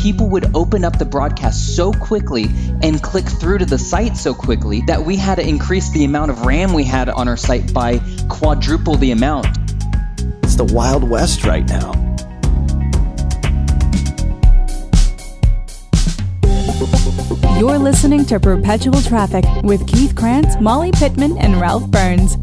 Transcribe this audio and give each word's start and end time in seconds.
People 0.00 0.30
would 0.30 0.56
open 0.56 0.82
up 0.82 0.98
the 0.98 1.04
broadcast 1.04 1.76
so 1.76 1.92
quickly 1.92 2.46
and 2.82 3.02
click 3.02 3.26
through 3.26 3.58
to 3.58 3.66
the 3.66 3.76
site 3.76 4.16
so 4.16 4.32
quickly 4.32 4.80
that 4.86 5.04
we 5.04 5.14
had 5.14 5.34
to 5.34 5.46
increase 5.46 5.90
the 5.90 6.04
amount 6.04 6.30
of 6.30 6.46
RAM 6.46 6.72
we 6.72 6.84
had 6.84 7.10
on 7.10 7.28
our 7.28 7.36
site 7.36 7.74
by 7.74 8.00
quadruple 8.30 8.94
the 8.94 9.10
amount. 9.10 9.46
It's 10.42 10.54
the 10.54 10.64
Wild 10.64 11.04
West 11.04 11.44
right 11.44 11.68
now. 11.68 11.92
You're 17.58 17.78
listening 17.78 18.24
to 18.24 18.40
Perpetual 18.40 19.02
Traffic 19.02 19.44
with 19.64 19.86
Keith 19.86 20.14
Krance, 20.14 20.58
Molly 20.62 20.92
Pittman, 20.92 21.36
and 21.36 21.60
Ralph 21.60 21.86
Burns. 21.90 22.38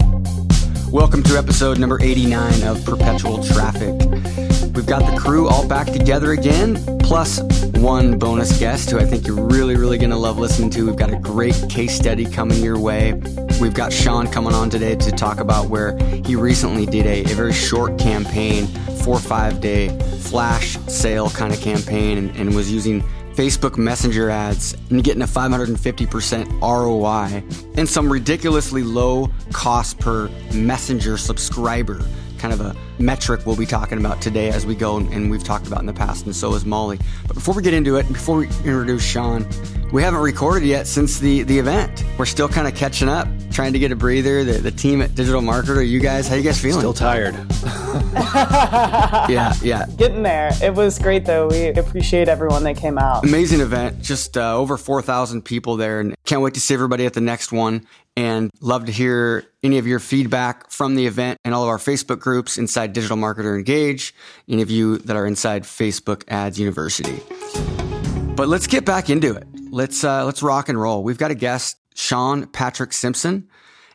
Welcome 0.92 1.24
to 1.24 1.36
episode 1.36 1.80
number 1.80 2.00
89 2.00 2.62
of 2.62 2.86
Perpetual 2.86 3.44
Traffic. 3.44 4.47
We've 4.78 4.86
got 4.86 5.12
the 5.12 5.20
crew 5.20 5.48
all 5.48 5.68
back 5.68 5.88
together 5.88 6.34
again, 6.34 6.76
plus 7.00 7.42
one 7.78 8.20
bonus 8.20 8.60
guest 8.60 8.92
who 8.92 9.00
I 9.00 9.06
think 9.06 9.26
you're 9.26 9.48
really, 9.48 9.76
really 9.76 9.98
going 9.98 10.12
to 10.12 10.16
love 10.16 10.38
listening 10.38 10.70
to. 10.70 10.86
We've 10.86 10.96
got 10.96 11.12
a 11.12 11.18
great 11.18 11.56
case 11.68 11.96
study 11.96 12.26
coming 12.26 12.64
your 12.64 12.78
way. 12.78 13.14
We've 13.60 13.74
got 13.74 13.92
Sean 13.92 14.28
coming 14.28 14.54
on 14.54 14.70
today 14.70 14.96
to 14.96 15.12
talk 15.12 15.40
about 15.40 15.70
where 15.70 15.98
he 15.98 16.36
recently 16.36 16.86
did 16.86 17.08
a, 17.08 17.24
a 17.24 17.34
very 17.34 17.54
short 17.54 17.98
campaign, 17.98 18.68
four 19.02 19.16
or 19.16 19.20
five 19.20 19.62
day 19.62 19.90
flash 20.20 20.78
sale 20.86 21.32
kind 21.32 21.52
of 21.52 21.60
campaign, 21.60 22.20
and, 22.20 22.36
and 22.36 22.56
was 22.56 22.72
using 22.72 23.02
Facebook 23.34 23.80
Messenger 23.80 24.30
ads 24.30 24.78
and 24.92 25.04
getting 25.04 25.24
a 25.24 25.28
550% 25.28 26.62
ROI 26.62 27.44
and 27.80 27.90
some 27.90 28.14
ridiculously 28.14 28.84
low 28.84 29.32
cost 29.52 29.98
per 29.98 30.30
Messenger 30.54 31.18
subscriber. 31.18 32.00
Kind 32.38 32.54
of 32.54 32.62
a 32.62 32.76
metric 33.00 33.46
we'll 33.46 33.56
be 33.56 33.66
talking 33.66 33.98
about 33.98 34.22
today 34.22 34.50
as 34.50 34.66
we 34.66 34.76
go, 34.76 34.98
and 34.98 35.30
we've 35.30 35.44
talked 35.44 35.68
about 35.68 35.80
in 35.80 35.86
the 35.86 35.94
past, 35.94 36.26
and 36.26 36.36
so 36.36 36.54
is 36.54 36.66
Molly. 36.66 37.00
But 37.28 37.34
before 37.34 37.56
we 37.56 37.64
get 37.64 37.74
into 37.74 37.98
it, 37.98 38.08
before 38.08 38.38
we 38.38 38.48
introduce 38.48 39.04
Sean, 39.04 39.48
we 39.92 40.04
haven't 40.04 40.20
recorded 40.20 40.68
yet 40.68 40.86
since 40.86 41.18
the, 41.20 41.44
the 41.44 41.58
event. 41.58 42.04
We're 42.18 42.26
still 42.26 42.50
kind 42.50 42.68
of 42.68 42.76
catching 42.76 43.08
up, 43.08 43.28
trying 43.52 43.74
to 43.74 43.80
get 43.80 43.92
a 43.92 43.96
breather. 43.96 44.44
The, 44.44 44.54
the 44.54 44.72
team 44.72 45.02
at 45.02 45.16
Digital 45.16 45.42
Marketer, 45.42 45.88
you 45.88 46.00
guys, 46.00 46.28
how 46.28 46.36
you 46.36 46.44
guys 46.44 46.60
feeling? 46.60 46.80
Still 46.80 46.94
tired. 46.94 47.34
yeah, 49.30 49.54
yeah. 49.62 49.86
Getting 49.96 50.24
there. 50.24 50.52
It 50.62 50.74
was 50.74 51.00
great 51.00 51.26
though. 51.26 51.48
We 51.48 51.68
appreciate 51.70 52.28
everyone 52.28 52.64
that 52.64 52.76
came 52.76 52.98
out. 52.98 53.24
Amazing 53.24 53.62
event. 53.62 54.02
Just 54.02 54.38
uh, 54.38 54.58
over 54.58 54.78
4,000 54.78 55.44
people 55.44 55.78
there. 55.78 56.02
And 56.02 56.16
can't 56.26 56.42
wait 56.42 56.54
to 56.56 56.60
see 56.60 56.74
everybody 56.74 57.06
at 57.06 57.14
the 57.14 57.22
next 57.22 57.52
one. 57.52 57.88
And 58.18 58.50
love 58.62 58.86
to 58.86 58.92
hear 58.92 59.46
any 59.62 59.78
of 59.78 59.86
your 59.86 60.00
feedback 60.00 60.72
from 60.72 60.96
the 60.96 61.06
event 61.06 61.38
and 61.46 61.54
all 61.54 61.62
of 61.62 61.70
our 61.70 61.78
Facebook 61.78 62.20
groups 62.20 62.58
inside 62.58 62.92
Digital 62.92 63.16
Marketer 63.16 63.56
Engage, 63.56 64.12
any 64.50 64.64
of 64.64 64.72
you 64.72 64.98
that 64.98 65.16
are 65.16 65.28
inside 65.28 65.64
Facebook 65.64 66.24
Ads 66.28 66.60
University. 66.60 67.22
But 68.36 68.48
let's 68.48 68.66
get 68.66 68.86
back 68.86 69.12
into 69.12 69.36
it. 69.36 69.48
Let's 69.70 70.04
uh, 70.04 70.26
let's 70.26 70.42
rock 70.42 70.68
and 70.68 70.82
roll. 70.82 71.04
We've 71.04 71.20
got 71.20 71.30
a 71.30 71.36
guest, 71.36 71.78
Sean 71.94 72.48
Patrick 72.48 72.92
Simpson, 72.92 73.48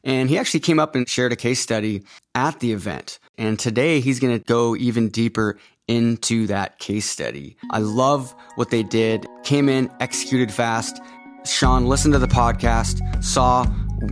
and 0.05 0.29
he 0.29 0.39
actually 0.39 0.61
came 0.61 0.79
up 0.79 0.95
and 0.95 1.09
shared 1.09 1.33
a 1.33 1.37
case 1.37 1.59
study 1.59 2.05
at 2.37 2.61
the 2.61 2.73
event. 2.73 3.19
And 3.39 3.59
today 3.59 3.99
he's 3.99 4.21
going 4.21 4.39
to 4.39 4.45
go 4.45 4.77
even 4.77 5.09
deeper 5.09 5.59
into 5.89 6.47
that 6.47 6.79
case 6.79 7.11
study. 7.11 7.57
I 7.71 7.79
love 7.79 8.35
what 8.55 8.71
they 8.71 8.85
did. 8.85 9.27
Came 9.43 9.69
in, 9.69 9.91
executed 9.99 10.53
fast. 10.53 11.01
Sean 11.45 11.87
listened 11.87 12.15
to 12.15 12.21
the 12.21 12.29
podcast, 12.29 13.25
saw 13.25 13.67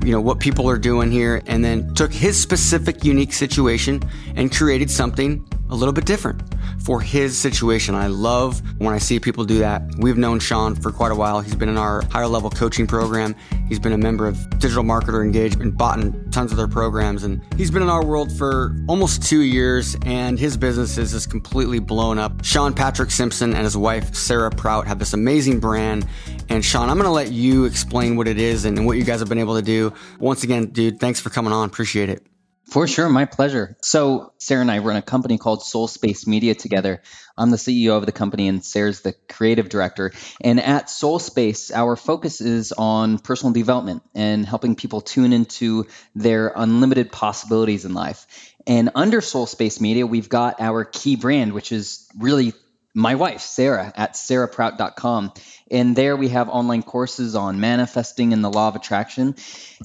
you 0.05 0.13
know 0.13 0.21
what 0.21 0.41
people 0.41 0.69
are 0.69 0.79
doing 0.79 1.11
here 1.11 1.43
and 1.47 1.65
then 1.65 1.95
took 1.95 2.13
his 2.13 2.41
specific 2.41 3.05
unique 3.05 3.33
situation 3.33 4.03
and 4.37 4.55
created 4.55 4.91
something 4.91 5.45
a 5.71 5.75
little 5.75 5.93
bit 5.93 6.05
different 6.05 6.43
for 6.85 7.01
his 7.01 7.39
situation. 7.39 7.95
I 7.95 8.09
love 8.09 8.63
when 8.79 8.93
I 8.95 8.99
see 8.99 9.21
people 9.21 9.45
do 9.45 9.59
that. 9.59 9.83
We've 9.99 10.17
known 10.17 10.41
Sean 10.41 10.75
for 10.75 10.91
quite 10.91 11.13
a 11.13 11.15
while. 11.15 11.41
He's 11.41 11.55
been 11.55 11.69
in 11.69 11.77
our 11.77 12.03
higher 12.11 12.27
level 12.27 12.51
coaching 12.51 12.87
program. 12.87 13.37
He's 13.69 13.79
been 13.79 13.93
a 13.93 13.99
member 13.99 14.27
of 14.27 14.51
Digital 14.59 14.83
Marketer 14.83 15.23
Engage 15.23 15.55
and 15.55 15.77
bought 15.77 16.01
in 16.01 16.31
tons 16.31 16.51
of 16.51 16.57
their 16.57 16.69
programs. 16.69 17.23
And 17.23 17.41
he's 17.57 17.71
been 17.71 17.83
in 17.83 17.89
our 17.89 18.05
world 18.05 18.33
for 18.33 18.75
almost 18.89 19.23
two 19.23 19.43
years 19.43 19.97
and 20.05 20.39
his 20.39 20.57
business 20.57 20.99
is 20.99 21.13
just 21.13 21.31
completely 21.31 21.79
blown 21.79 22.19
up. 22.19 22.45
Sean 22.45 22.75
Patrick 22.75 23.11
Simpson 23.11 23.55
and 23.55 23.63
his 23.63 23.77
wife, 23.77 24.15
Sarah 24.15 24.51
Prout, 24.51 24.87
have 24.87 24.99
this 24.99 25.13
amazing 25.13 25.61
brand. 25.61 26.07
And 26.51 26.65
Sean, 26.65 26.91
I'm 26.91 26.97
going 26.97 27.05
to 27.05 27.13
let 27.13 27.31
you 27.31 27.65
explain 27.65 28.17
what 28.17 28.27
it 28.27 28.41
is 28.41 28.65
and 28.65 28.85
what 28.85 28.97
you 28.97 29.05
guys 29.05 29.21
have 29.21 29.29
been 29.29 29.39
able 29.39 29.55
to 29.55 29.63
do. 29.63 29.95
Once 30.19 30.43
again, 30.43 30.67
dude, 30.67 30.99
thanks 30.99 31.21
for 31.21 31.31
coming 31.31 31.53
on. 31.53 31.69
Appreciate 31.69 32.09
it. 32.09 32.27
For 32.67 32.89
sure, 32.89 33.09
my 33.09 33.25
pleasure. 33.25 33.77
So, 33.83 34.33
Sarah 34.39 34.61
and 34.61 34.71
I 34.71 34.79
run 34.79 34.97
a 34.97 35.03
company 35.03 35.39
called 35.39 35.63
Soul 35.63 35.87
Space 35.87 36.27
Media 36.27 36.57
together. 36.57 37.03
I'm 37.39 37.51
the 37.51 37.57
CEO 37.57 37.97
of 37.97 38.05
the 38.05 38.13
company, 38.13 38.49
and 38.49 38.65
Sarah's 38.65 39.01
the 39.01 39.15
creative 39.29 39.69
director. 39.69 40.13
And 40.41 40.61
at 40.61 40.91
Soul 40.91 41.21
Space, 41.21 41.71
our 41.71 41.95
focus 41.95 42.41
is 42.41 42.73
on 42.73 43.19
personal 43.19 43.53
development 43.53 44.03
and 44.15 44.45
helping 44.45 44.75
people 44.75 45.01
tune 45.01 45.33
into 45.33 45.87
their 46.17 46.53
unlimited 46.55 47.13
possibilities 47.13 47.85
in 47.85 47.95
life. 47.95 48.27
And 48.67 48.91
under 48.97 49.21
Soul 49.21 49.47
Space 49.47 49.81
Media, 49.81 50.05
we've 50.05 50.29
got 50.29 50.61
our 50.61 50.85
key 50.85 51.15
brand, 51.15 51.53
which 51.53 51.71
is 51.71 52.09
really 52.19 52.55
my 53.01 53.15
wife, 53.15 53.41
Sarah, 53.41 53.93
at 53.97 54.15
sarahprout.com. 54.15 55.33
And 55.71 55.95
there 55.95 56.17
we 56.17 56.29
have 56.29 56.49
online 56.49 56.83
courses 56.83 57.37
on 57.37 57.61
manifesting 57.61 58.33
and 58.33 58.45
the 58.45 58.51
law 58.51 58.69
of 58.69 58.77
attraction. 58.77 59.37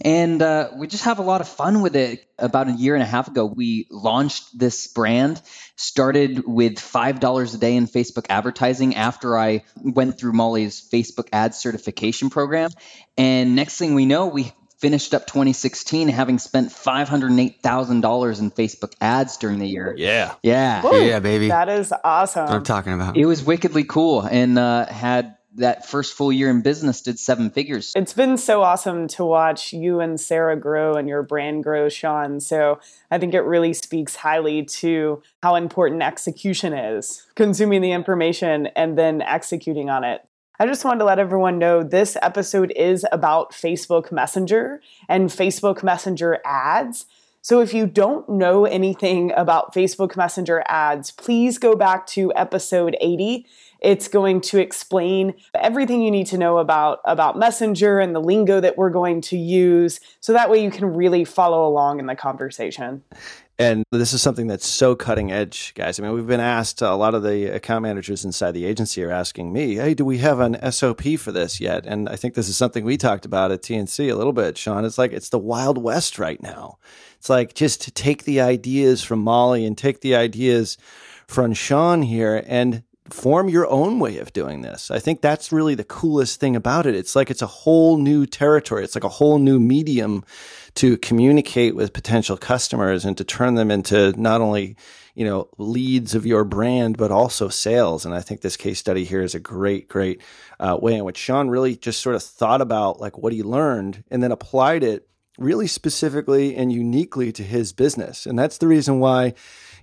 And 0.01 0.41
uh, 0.41 0.69
we 0.75 0.88
just 0.88 1.06
have 1.06 1.19
a 1.19 1.21
lot 1.21 1.41
of 1.41 1.47
fun 1.47 1.81
with 1.81 1.95
it. 1.95 2.25
About 2.38 2.67
a 2.67 2.73
year 2.73 2.95
and 2.95 3.03
a 3.03 3.06
half 3.06 3.29
ago, 3.29 3.45
we 3.45 3.88
launched 3.89 4.57
this 4.57 4.88
brand, 4.88 5.41
started 5.77 6.45
with 6.45 6.75
$5 6.75 7.56
a 7.56 7.57
day 7.57 7.75
in 7.77 7.88
Facebook 7.88 8.25
advertising 8.29 8.95
after 8.95 9.38
I 9.38 9.63
went 9.81 10.19
through 10.19 10.33
Molly's 10.33 10.85
Facebook 10.91 11.29
ad 11.31 11.56
certification 11.56 12.29
program. 12.29 12.71
And 13.17 13.56
next 13.56 13.77
thing 13.77 13.95
we 13.95 14.06
know, 14.06 14.27
we 14.27 14.51
finished 14.77 15.13
up 15.13 15.27
2016 15.27 16.07
having 16.10 16.39
spent 16.39 16.69
$508,000 16.69 18.39
in 18.39 18.51
Facebook 18.51 18.94
ads 19.01 19.38
during 19.38 19.60
the 19.60 19.68
year. 19.68 19.94
Yeah. 19.98 20.36
Yeah. 20.44 20.83
Woo, 20.83 21.04
Yeah, 21.04 21.19
baby. 21.19 21.48
That 21.48 21.69
is 21.69 21.94
awesome. 22.04 22.42
That's 22.42 22.51
what 22.51 22.57
I'm 22.57 22.63
talking 22.63 22.94
about. 22.94 23.18
It 23.18 23.25
was 23.25 23.44
wickedly 23.44 23.83
cool 23.83 24.22
and 24.22 24.57
uh, 24.60 24.86
had 24.88 25.38
that 25.57 25.86
first 25.86 26.13
full 26.13 26.31
year 26.31 26.50
in 26.50 26.62
business 26.62 27.01
did 27.01 27.19
seven 27.19 27.50
figures. 27.50 27.94
It's 27.95 28.13
been 28.13 28.38
so 28.38 28.62
awesome 28.62 29.07
to 29.10 29.25
watch 29.25 29.74
you 29.74 30.00
and 30.00 30.19
Sarah 30.19 30.60
grow 30.60 30.95
and 30.95 31.07
your 31.07 31.24
brand 31.24 31.63
grow, 31.63 31.89
Sean. 31.89 32.39
So 32.39 32.80
I 33.10 33.18
think 33.18 33.33
it 33.33 33.42
really 33.42 33.74
speaks 33.74 34.18
highly 34.18 34.63
to 34.66 35.22
how 35.42 35.56
important 35.56 36.01
execution 36.01 36.74
is 36.74 37.25
consuming 37.36 37.81
the 37.81 37.92
information 37.92 38.68
and 38.75 38.98
then 38.98 39.22
executing 39.22 39.89
on 39.89 40.04
it. 40.04 40.22
I 40.57 40.66
just 40.66 40.86
wanted 40.86 41.00
to 41.00 41.06
let 41.06 41.19
everyone 41.19 41.60
know 41.60 41.84
this 41.84 42.16
episode 42.22 42.72
is 42.75 43.06
about 43.12 43.52
Facebook 43.52 44.12
Messenger 44.12 44.81
and 45.10 45.30
Facebook 45.30 45.84
Messenger 45.84 46.40
ads. 46.46 47.06
So 47.42 47.60
if 47.60 47.74
you 47.74 47.86
don't 47.86 48.28
know 48.30 48.66
anything 48.66 49.34
about 49.36 49.74
Facebook 49.74 50.16
Messenger 50.16 50.63
ads, 50.68 51.12
please 51.12 51.57
go 51.57 51.75
back 51.75 52.07
to 52.07 52.34
episode 52.36 52.96
80 53.02 53.46
it's 53.86 54.07
going 54.07 54.42
to 54.42 54.60
explain 54.60 55.36
everything 55.54 56.02
you 56.02 56.10
need 56.10 56.25
to 56.28 56.40
know 56.40 56.58
about, 56.58 57.01
about 57.06 57.38
Messenger 57.38 58.00
and 58.00 58.16
the 58.16 58.19
lingo 58.19 58.60
that 58.60 58.78
we're 58.78 58.90
going 58.90 59.22
to 59.22 59.38
use. 59.38 60.00
So 60.22 60.34
that 60.34 60.50
way 60.50 60.63
you 60.63 60.72
can 60.72 60.86
really 60.96 61.24
follow 61.24 61.68
along 61.68 62.00
in 62.00 62.08
the 62.08 62.16
conversation. 62.16 63.04
And 63.57 63.86
this 63.90 64.12
is 64.12 64.22
something 64.22 64.48
that's 64.48 64.68
so 64.68 64.96
cutting 64.96 65.31
edge, 65.31 65.74
guys. 65.75 65.98
I 65.98 66.04
mean, 66.04 66.12
we've 66.12 66.28
been 66.28 66.42
asked, 66.42 66.84
uh, 66.84 66.88
a 66.88 66.98
lot 66.98 67.16
of 67.16 67.24
the 67.24 67.46
account 67.46 67.84
managers 67.84 68.25
inside 68.25 68.52
the 68.52 68.66
agency 68.66 69.02
are 69.02 69.12
asking 69.12 69.54
me, 69.54 69.75
hey, 69.75 69.94
do 69.94 70.04
we 70.04 70.18
have 70.18 70.42
an 70.42 70.72
SOP 70.72 71.04
for 71.18 71.31
this 71.31 71.62
yet? 71.62 71.86
And 71.86 72.10
I 72.10 72.18
think 72.18 72.34
this 72.34 72.50
is 72.50 72.57
something 72.57 72.84
we 72.84 72.98
talked 72.98 73.25
about 73.25 73.54
at 73.54 73.62
TNC 73.62 74.12
a 74.12 74.16
little 74.16 74.34
bit, 74.34 74.57
Sean. 74.57 74.84
It's 74.84 74.98
like 74.98 75.13
it's 75.13 75.30
the 75.30 75.40
Wild 75.40 75.78
West 75.78 76.19
right 76.19 76.42
now. 76.44 76.80
It's 77.18 77.30
like 77.30 77.54
just 77.54 77.96
take 77.96 78.25
the 78.25 78.42
ideas 78.42 79.04
from 79.04 79.19
Molly 79.19 79.66
and 79.66 79.78
take 79.78 80.01
the 80.01 80.16
ideas 80.16 80.78
from 81.25 81.54
Sean 81.54 82.01
here 82.01 82.44
and 82.46 82.84
form 83.10 83.50
your 83.50 83.68
own 83.68 84.00
way 84.00 84.18
of 84.18 84.34
doing 84.34 84.62
this. 84.62 84.90
I 84.90 85.00
think 85.00 85.22
that's 85.22 85.52
really 85.52 85.75
the 85.75 85.84
coolest 85.84 86.40
thing 86.40 86.56
about 86.56 86.86
it. 86.86 86.96
It's 86.96 87.16
like 87.16 87.30
it's 87.30 87.42
a 87.42 87.48
whole 87.48 87.98
new 87.98 88.25
territory. 88.25 88.84
It's 88.84 88.96
like 88.96 89.04
a 89.04 89.10
whole 89.10 89.38
new 89.38 89.60
medium 89.60 90.24
to 90.75 90.98
communicate 90.98 91.75
with 91.75 91.94
potential 91.94 92.36
customers 92.36 93.06
and 93.06 93.16
to 93.18 93.24
turn 93.24 93.56
them 93.56 93.69
into 93.69 94.19
not 94.19 94.42
only, 94.42 94.75
you 95.13 95.24
know, 95.24 95.50
leads 95.57 96.16
of 96.16 96.25
your 96.25 96.44
brand, 96.44 96.98
but 96.98 97.12
also 97.12 97.48
sales. 97.48 98.06
And 98.06 98.13
I 98.13 98.22
think 98.22 98.42
this 98.42 98.57
case 98.57 98.80
study 98.80 99.06
here 99.06 99.22
is 99.22 99.36
a 99.36 99.40
great, 99.40 99.88
great 99.88 100.22
uh, 100.60 100.78
way 100.81 100.96
in 100.96 101.06
which 101.06 101.18
Sean 101.18 101.48
really 101.48 101.75
just 101.75 102.01
sort 102.01 102.16
of 102.16 102.24
thought 102.24 102.62
about 102.62 103.00
like 103.00 103.18
what 103.18 103.34
he 103.34 103.44
learned 103.44 104.04
and 104.10 104.24
then 104.24 104.31
applied 104.31 104.84
it 104.84 105.08
really 105.38 105.68
specifically 105.68 106.56
and 106.56 106.72
uniquely 106.72 107.31
to 107.34 107.44
his 107.44 107.72
business. 107.74 108.25
And 108.25 108.40
that's 108.40 108.58
the 108.58 108.68
reason 108.68 109.00
why 109.00 109.34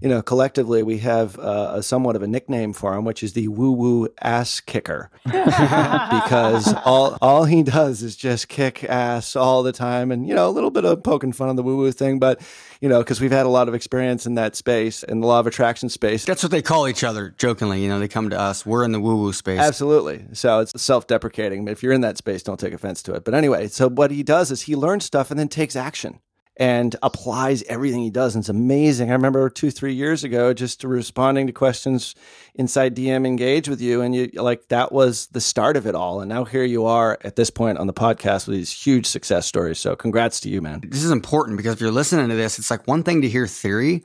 you 0.03 0.09
know, 0.09 0.21
collectively 0.21 0.83
we 0.83 0.99
have 0.99 1.39
uh, 1.39 1.75
a 1.75 1.83
somewhat 1.83 2.17
of 2.17 2.23
a 2.23 2.27
nickname 2.27 2.73
for 2.73 2.95
him, 2.95 3.05
which 3.05 3.23
is 3.23 3.35
the 3.35 3.47
woo 3.49 3.71
woo 3.71 4.09
ass 4.21 4.59
kicker, 4.61 5.11
because 5.25 6.75
all 6.85 7.17
all 7.23 7.45
he 7.45 7.63
does 7.63 8.03
is 8.03 8.17
just 8.17 8.49
kick 8.49 8.83
ass 8.85 9.37
all 9.37 9.63
the 9.63 9.71
time, 9.71 10.11
and 10.11 10.27
you 10.27 10.35
know, 10.35 10.49
a 10.49 10.51
little 10.51 10.71
bit 10.71 10.85
of 10.85 11.03
poking 11.05 11.33
fun 11.33 11.49
on 11.49 11.57
the 11.57 11.63
woo 11.63 11.77
woo 11.77 11.93
thing, 11.93 12.19
but 12.19 12.41
you 12.81 12.89
know, 12.89 12.99
because 12.99 13.21
we've 13.21 13.31
had 13.31 13.47
a 13.47 13.49
lot 13.49 13.69
of 13.69 13.75
experience 13.75 14.27
in 14.27 14.35
that 14.35 14.57
space 14.57 15.05
in 15.05 15.21
the 15.21 15.27
law 15.27 15.39
of 15.39 15.47
attraction 15.47 15.89
space. 15.89 16.25
That's 16.25 16.43
what 16.43 16.51
they 16.51 16.63
call 16.63 16.89
each 16.89 17.05
other 17.05 17.33
jokingly. 17.39 17.81
You 17.81 17.89
know, 17.89 18.01
they 18.01 18.09
come 18.09 18.29
to 18.31 18.39
us. 18.39 18.67
We're 18.67 18.85
in 18.85 18.91
the 18.91 19.01
woo 19.01 19.17
woo 19.17 19.33
space. 19.33 19.61
Absolutely. 19.61 20.25
So 20.33 20.61
it's 20.61 20.83
self 20.83 21.07
deprecating. 21.07 21.69
If 21.69 21.85
you're 21.85 21.93
in 21.93 22.01
that 22.01 22.19
space, 22.19 22.43
don't 22.43 22.59
take 22.59 22.73
offense 22.73 23.03
to 23.05 23.15
it. 23.15 23.25
But 23.25 23.35
anyway, 23.35 23.69
so 23.69 23.89
what 23.89 24.11
he 24.11 24.25
does 24.25 24.51
is 24.51 24.63
he 24.63 24.75
learns 24.75 25.05
stuff 25.05 25.31
and 25.31 25.39
then 25.39 25.49
takes 25.49 25.77
action 25.77 26.19
and 26.57 26.95
applies 27.03 27.63
everything 27.65 28.01
he 28.01 28.11
does. 28.11 28.35
And 28.35 28.43
it's 28.43 28.49
amazing. 28.49 29.11
I 29.11 29.15
remember 29.15 29.49
two, 29.49 29.71
three 29.71 29.95
years 29.95 30.23
ago, 30.23 30.53
just 30.53 30.85
responding 30.85 31.47
to 31.47 31.53
questions 31.53 32.15
inside 32.55 32.95
DM 32.95 33.27
Engage 33.27 33.69
with 33.69 33.81
you. 33.81 34.03
And 34.03 34.15
you 34.15 34.31
like 34.35 34.69
that 34.69 34.93
was 34.93 35.27
the 35.29 35.41
start 35.41 35.77
of 35.77 35.87
it 35.87 35.95
all. 35.95 36.21
And 36.21 36.29
now 36.29 36.45
here 36.45 36.65
you 36.65 36.85
are 36.85 37.19
at 37.23 37.37
this 37.37 37.51
point 37.51 37.79
on 37.79 37.87
the 37.87 37.95
podcast 37.95 38.47
with 38.47 38.57
these 38.57 38.73
huge 38.73 39.07
success 39.07 39.47
stories. 39.47 39.79
So 39.79 39.97
congrats 39.97 40.41
to 40.41 40.51
you, 40.51 40.61
man. 40.61 40.83
This 40.87 41.05
is 41.05 41.11
important 41.11 41.57
because 41.57 41.75
if 41.75 41.81
you're 41.81 41.91
listening 41.91 42.29
to 42.29 42.35
this, 42.35 42.59
it's 42.59 42.71
like 42.71 42.87
one 42.87 43.03
thing 43.03 43.23
to 43.23 43.29
hear 43.29 43.47
theory, 43.47 44.05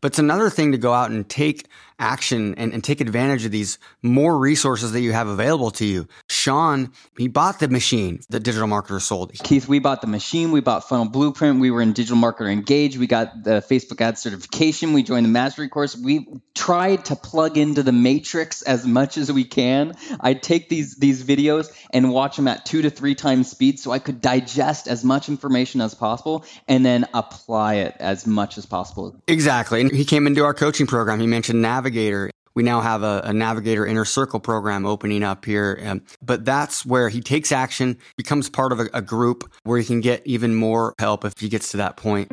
but 0.00 0.12
it's 0.12 0.20
another 0.20 0.50
thing 0.50 0.70
to 0.72 0.78
go 0.78 0.92
out 0.92 1.10
and 1.10 1.28
take 1.28 1.66
action 1.98 2.54
and, 2.56 2.72
and 2.72 2.82
take 2.82 3.00
advantage 3.00 3.44
of 3.44 3.50
these 3.50 3.78
more 4.02 4.38
resources 4.38 4.92
that 4.92 5.00
you 5.00 5.12
have 5.12 5.28
available 5.28 5.70
to 5.72 5.84
you. 5.84 6.06
Sean, 6.28 6.92
he 7.16 7.28
bought 7.28 7.58
the 7.58 7.68
machine 7.68 8.20
that 8.28 8.40
digital 8.40 8.68
marketer 8.68 9.00
sold. 9.00 9.32
Keith, 9.32 9.68
we 9.68 9.78
bought 9.78 10.00
the 10.00 10.06
machine, 10.06 10.52
we 10.52 10.60
bought 10.60 10.88
Funnel 10.88 11.08
Blueprint, 11.08 11.60
we 11.60 11.70
were 11.70 11.82
in 11.82 11.92
Digital 11.92 12.16
Marketer 12.16 12.50
Engage, 12.50 12.96
we 12.96 13.06
got 13.06 13.44
the 13.44 13.60
Facebook 13.60 14.00
ad 14.00 14.18
certification, 14.18 14.92
we 14.92 15.02
joined 15.02 15.24
the 15.24 15.30
mastery 15.30 15.68
course. 15.68 15.96
We 15.96 16.26
tried 16.54 17.06
to 17.06 17.16
plug 17.16 17.56
into 17.56 17.82
the 17.82 17.92
matrix 17.92 18.62
as 18.62 18.86
much 18.86 19.16
as 19.16 19.30
we 19.30 19.44
can. 19.44 19.94
I'd 20.20 20.42
take 20.42 20.68
these 20.68 20.96
these 20.96 21.24
videos 21.24 21.72
and 21.92 22.10
watch 22.12 22.36
them 22.36 22.48
at 22.48 22.66
two 22.66 22.82
to 22.82 22.90
three 22.90 23.14
times 23.14 23.50
speed 23.50 23.78
so 23.78 23.90
I 23.90 23.98
could 23.98 24.20
digest 24.20 24.88
as 24.88 25.04
much 25.04 25.28
information 25.28 25.80
as 25.80 25.94
possible 25.94 26.44
and 26.66 26.84
then 26.84 27.06
apply 27.14 27.74
it 27.74 27.96
as 27.98 28.26
much 28.26 28.58
as 28.58 28.66
possible. 28.66 29.16
Exactly. 29.26 29.80
And 29.80 29.92
he 29.92 30.04
came 30.04 30.26
into 30.26 30.44
our 30.44 30.54
coaching 30.54 30.86
program. 30.86 31.20
He 31.20 31.26
mentioned 31.26 31.62
Navigator. 31.88 32.30
We 32.54 32.64
now 32.64 32.80
have 32.80 33.02
a, 33.02 33.22
a 33.24 33.32
Navigator 33.32 33.86
Inner 33.86 34.04
Circle 34.04 34.40
program 34.40 34.84
opening 34.84 35.22
up 35.22 35.44
here. 35.44 35.80
Um, 35.86 36.02
but 36.20 36.44
that's 36.44 36.84
where 36.84 37.08
he 37.08 37.20
takes 37.22 37.50
action, 37.50 37.96
becomes 38.16 38.50
part 38.50 38.72
of 38.72 38.80
a, 38.80 38.88
a 38.92 39.00
group 39.00 39.50
where 39.62 39.78
he 39.78 39.86
can 39.86 40.00
get 40.00 40.26
even 40.26 40.54
more 40.54 40.94
help 40.98 41.24
if 41.24 41.38
he 41.38 41.48
gets 41.48 41.70
to 41.70 41.78
that 41.78 41.96
point. 41.96 42.30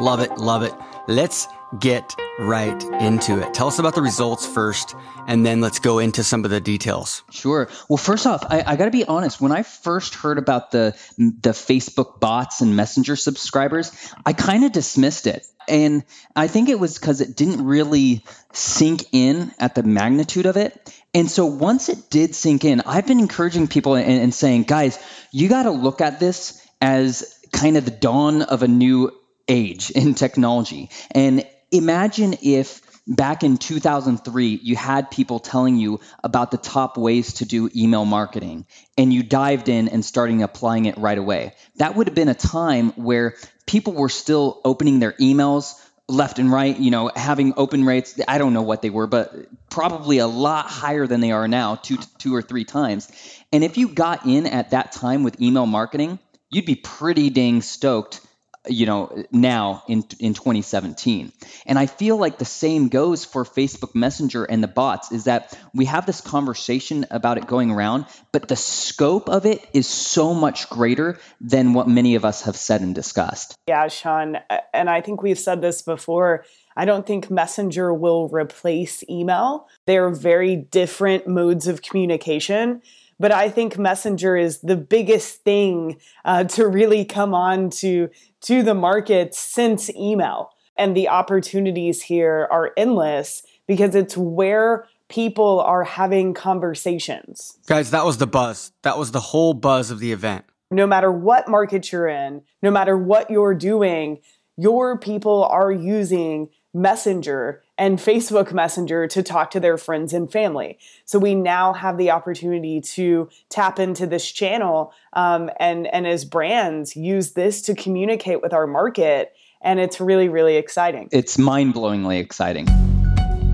Love 0.00 0.20
it. 0.20 0.36
Love 0.36 0.64
it. 0.64 0.74
Let's 1.08 1.46
get 1.80 2.14
right 2.38 2.82
into 3.00 3.40
it. 3.40 3.54
Tell 3.54 3.68
us 3.68 3.78
about 3.78 3.94
the 3.94 4.02
results 4.02 4.46
first, 4.46 4.94
and 5.26 5.44
then 5.46 5.60
let's 5.60 5.78
go 5.78 5.98
into 5.98 6.22
some 6.22 6.44
of 6.44 6.50
the 6.50 6.60
details. 6.60 7.22
Sure. 7.30 7.68
Well, 7.88 7.96
first 7.96 8.26
off, 8.26 8.44
I, 8.48 8.62
I 8.66 8.76
got 8.76 8.84
to 8.86 8.90
be 8.90 9.04
honest. 9.04 9.40
When 9.40 9.52
I 9.52 9.62
first 9.62 10.14
heard 10.14 10.38
about 10.38 10.70
the 10.70 10.96
the 11.16 11.50
Facebook 11.50 12.20
bots 12.20 12.60
and 12.60 12.76
Messenger 12.76 13.16
subscribers, 13.16 13.92
I 14.26 14.32
kind 14.32 14.64
of 14.64 14.72
dismissed 14.72 15.26
it, 15.26 15.46
and 15.68 16.04
I 16.36 16.48
think 16.48 16.68
it 16.68 16.78
was 16.78 16.98
because 16.98 17.20
it 17.20 17.36
didn't 17.36 17.64
really 17.64 18.24
sink 18.52 19.04
in 19.12 19.52
at 19.58 19.74
the 19.74 19.82
magnitude 19.82 20.46
of 20.46 20.56
it. 20.56 20.94
And 21.14 21.30
so 21.30 21.46
once 21.46 21.88
it 21.88 22.10
did 22.10 22.34
sink 22.34 22.64
in, 22.64 22.82
I've 22.82 23.06
been 23.06 23.20
encouraging 23.20 23.68
people 23.68 23.94
and, 23.94 24.10
and 24.10 24.34
saying, 24.34 24.64
guys, 24.64 24.98
you 25.30 25.48
got 25.48 25.64
to 25.64 25.70
look 25.70 26.00
at 26.00 26.20
this 26.20 26.66
as 26.80 27.38
kind 27.52 27.76
of 27.76 27.84
the 27.84 27.90
dawn 27.90 28.42
of 28.42 28.62
a 28.62 28.68
new 28.68 29.12
age 29.48 29.90
in 29.90 30.14
technology. 30.14 30.90
And 31.10 31.46
imagine 31.70 32.36
if 32.42 32.81
back 33.06 33.42
in 33.42 33.56
2003 33.56 34.60
you 34.62 34.76
had 34.76 35.10
people 35.10 35.38
telling 35.38 35.76
you 35.76 36.00
about 36.22 36.50
the 36.50 36.56
top 36.56 36.96
ways 36.96 37.34
to 37.34 37.44
do 37.44 37.68
email 37.74 38.04
marketing 38.04 38.66
and 38.96 39.12
you 39.12 39.22
dived 39.22 39.68
in 39.68 39.88
and 39.88 40.04
starting 40.04 40.42
applying 40.42 40.86
it 40.86 40.96
right 40.98 41.18
away. 41.18 41.54
That 41.76 41.96
would 41.96 42.06
have 42.06 42.14
been 42.14 42.28
a 42.28 42.34
time 42.34 42.90
where 42.90 43.36
people 43.66 43.94
were 43.94 44.08
still 44.08 44.60
opening 44.64 45.00
their 45.00 45.12
emails 45.12 45.74
left 46.08 46.38
and 46.38 46.50
right, 46.50 46.78
you 46.78 46.90
know, 46.90 47.10
having 47.14 47.54
open 47.56 47.84
rates. 47.84 48.20
I 48.28 48.38
don't 48.38 48.52
know 48.52 48.62
what 48.62 48.82
they 48.82 48.90
were, 48.90 49.06
but 49.06 49.34
probably 49.70 50.18
a 50.18 50.26
lot 50.26 50.66
higher 50.66 51.06
than 51.06 51.20
they 51.20 51.32
are 51.32 51.48
now, 51.48 51.76
two, 51.76 51.98
two 52.18 52.34
or 52.34 52.42
three 52.42 52.64
times. 52.64 53.10
And 53.52 53.64
if 53.64 53.78
you 53.78 53.88
got 53.88 54.26
in 54.26 54.46
at 54.46 54.70
that 54.70 54.92
time 54.92 55.22
with 55.22 55.40
email 55.40 55.66
marketing, 55.66 56.18
you'd 56.50 56.66
be 56.66 56.74
pretty 56.74 57.30
dang 57.30 57.62
stoked 57.62 58.20
you 58.68 58.86
know 58.86 59.24
now 59.32 59.82
in 59.88 60.04
in 60.20 60.34
2017 60.34 61.32
and 61.66 61.78
i 61.78 61.86
feel 61.86 62.16
like 62.16 62.38
the 62.38 62.44
same 62.44 62.88
goes 62.88 63.24
for 63.24 63.44
facebook 63.44 63.94
messenger 63.94 64.44
and 64.44 64.62
the 64.62 64.68
bots 64.68 65.10
is 65.10 65.24
that 65.24 65.58
we 65.74 65.84
have 65.84 66.06
this 66.06 66.20
conversation 66.20 67.04
about 67.10 67.38
it 67.38 67.46
going 67.46 67.70
around 67.70 68.06
but 68.30 68.46
the 68.48 68.56
scope 68.56 69.28
of 69.28 69.46
it 69.46 69.66
is 69.72 69.86
so 69.86 70.32
much 70.32 70.68
greater 70.70 71.18
than 71.40 71.74
what 71.74 71.88
many 71.88 72.14
of 72.14 72.24
us 72.24 72.42
have 72.42 72.56
said 72.56 72.80
and 72.82 72.94
discussed. 72.94 73.54
Yeah 73.66 73.88
sean 73.88 74.38
and 74.72 74.88
i 74.88 75.00
think 75.00 75.22
we've 75.22 75.38
said 75.38 75.60
this 75.60 75.82
before. 75.82 76.44
I 76.74 76.86
don't 76.86 77.06
think 77.06 77.30
Messenger 77.30 77.92
will 77.92 78.30
replace 78.30 79.04
email. 79.06 79.68
They're 79.86 80.08
very 80.08 80.56
different 80.56 81.28
modes 81.28 81.66
of 81.66 81.82
communication 81.82 82.80
but 83.22 83.30
I 83.30 83.50
think 83.50 83.78
Messenger 83.78 84.36
is 84.36 84.58
the 84.62 84.74
biggest 84.74 85.44
thing 85.44 86.00
uh, 86.24 86.42
to 86.44 86.66
really 86.66 87.04
come 87.04 87.34
on 87.34 87.70
to 87.70 88.10
to 88.42 88.62
the 88.62 88.74
market 88.74 89.34
since 89.34 89.90
email. 89.90 90.50
And 90.76 90.96
the 90.96 91.08
opportunities 91.08 92.02
here 92.02 92.48
are 92.50 92.72
endless 92.76 93.42
because 93.66 93.94
it's 93.94 94.16
where 94.16 94.86
people 95.08 95.60
are 95.60 95.84
having 95.84 96.32
conversations. 96.34 97.58
Guys, 97.66 97.90
that 97.90 98.04
was 98.04 98.18
the 98.18 98.26
buzz. 98.26 98.72
That 98.82 98.98
was 98.98 99.12
the 99.12 99.20
whole 99.20 99.52
buzz 99.54 99.90
of 99.90 99.98
the 100.00 100.12
event. 100.12 100.44
No 100.70 100.86
matter 100.86 101.12
what 101.12 101.48
market 101.48 101.92
you're 101.92 102.08
in, 102.08 102.42
no 102.62 102.70
matter 102.70 102.96
what 102.96 103.30
you're 103.30 103.54
doing, 103.54 104.20
your 104.56 104.98
people 104.98 105.44
are 105.44 105.70
using 105.70 106.48
Messenger 106.74 107.62
and 107.76 107.98
Facebook 107.98 108.52
Messenger 108.52 109.06
to 109.08 109.22
talk 109.22 109.50
to 109.50 109.60
their 109.60 109.76
friends 109.76 110.12
and 110.12 110.30
family. 110.30 110.78
So 111.04 111.18
we 111.18 111.34
now 111.34 111.72
have 111.72 111.98
the 111.98 112.10
opportunity 112.10 112.80
to 112.80 113.28
tap 113.48 113.78
into 113.78 114.06
this 114.06 114.30
channel 114.30 114.92
um, 115.12 115.50
and 115.58 115.86
and 115.86 116.06
as 116.06 116.24
brands 116.24 116.96
use 116.96 117.32
this 117.32 117.62
to 117.62 117.74
communicate 117.74 118.40
with 118.40 118.52
our 118.52 118.66
market, 118.66 119.34
and 119.60 119.80
it's 119.80 120.00
really 120.00 120.28
really 120.28 120.56
exciting. 120.56 121.08
It's 121.12 121.38
mind 121.38 121.74
blowingly 121.74 122.18
exciting. 122.18 122.91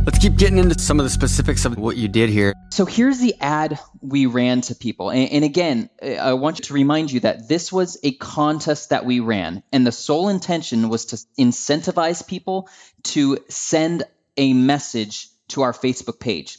Let's 0.09 0.21
keep 0.21 0.37
getting 0.37 0.57
into 0.57 0.79
some 0.79 0.99
of 0.99 1.05
the 1.05 1.11
specifics 1.11 1.67
of 1.67 1.77
what 1.77 1.99
you 1.99 2.09
did 2.09 2.31
here. 2.31 2.55
So 2.71 2.87
here's 2.87 3.19
the 3.19 3.35
ad 3.43 3.79
we 4.01 4.25
ran 4.25 4.63
to 4.63 4.75
people. 4.75 5.11
And, 5.11 5.31
and, 5.31 5.45
again, 5.45 5.91
I 6.01 6.33
want 6.33 6.65
to 6.65 6.73
remind 6.73 7.13
you 7.13 7.21
that 7.21 7.47
this 7.47 7.71
was 7.71 7.99
a 8.03 8.13
contest 8.13 8.89
that 8.89 9.05
we 9.05 9.21
ran. 9.21 9.63
And 9.71 9.87
the 9.87 9.93
sole 9.93 10.31
intention 10.31 10.89
was 10.89 11.05
to 11.07 11.17
incentivize 11.39 12.27
people 12.27 12.71
to 13.03 13.37
send 13.51 14.05
a 14.39 14.55
message 14.55 15.29
to 15.49 15.61
our 15.61 15.75
Facebook 15.75 16.19
page. 16.19 16.57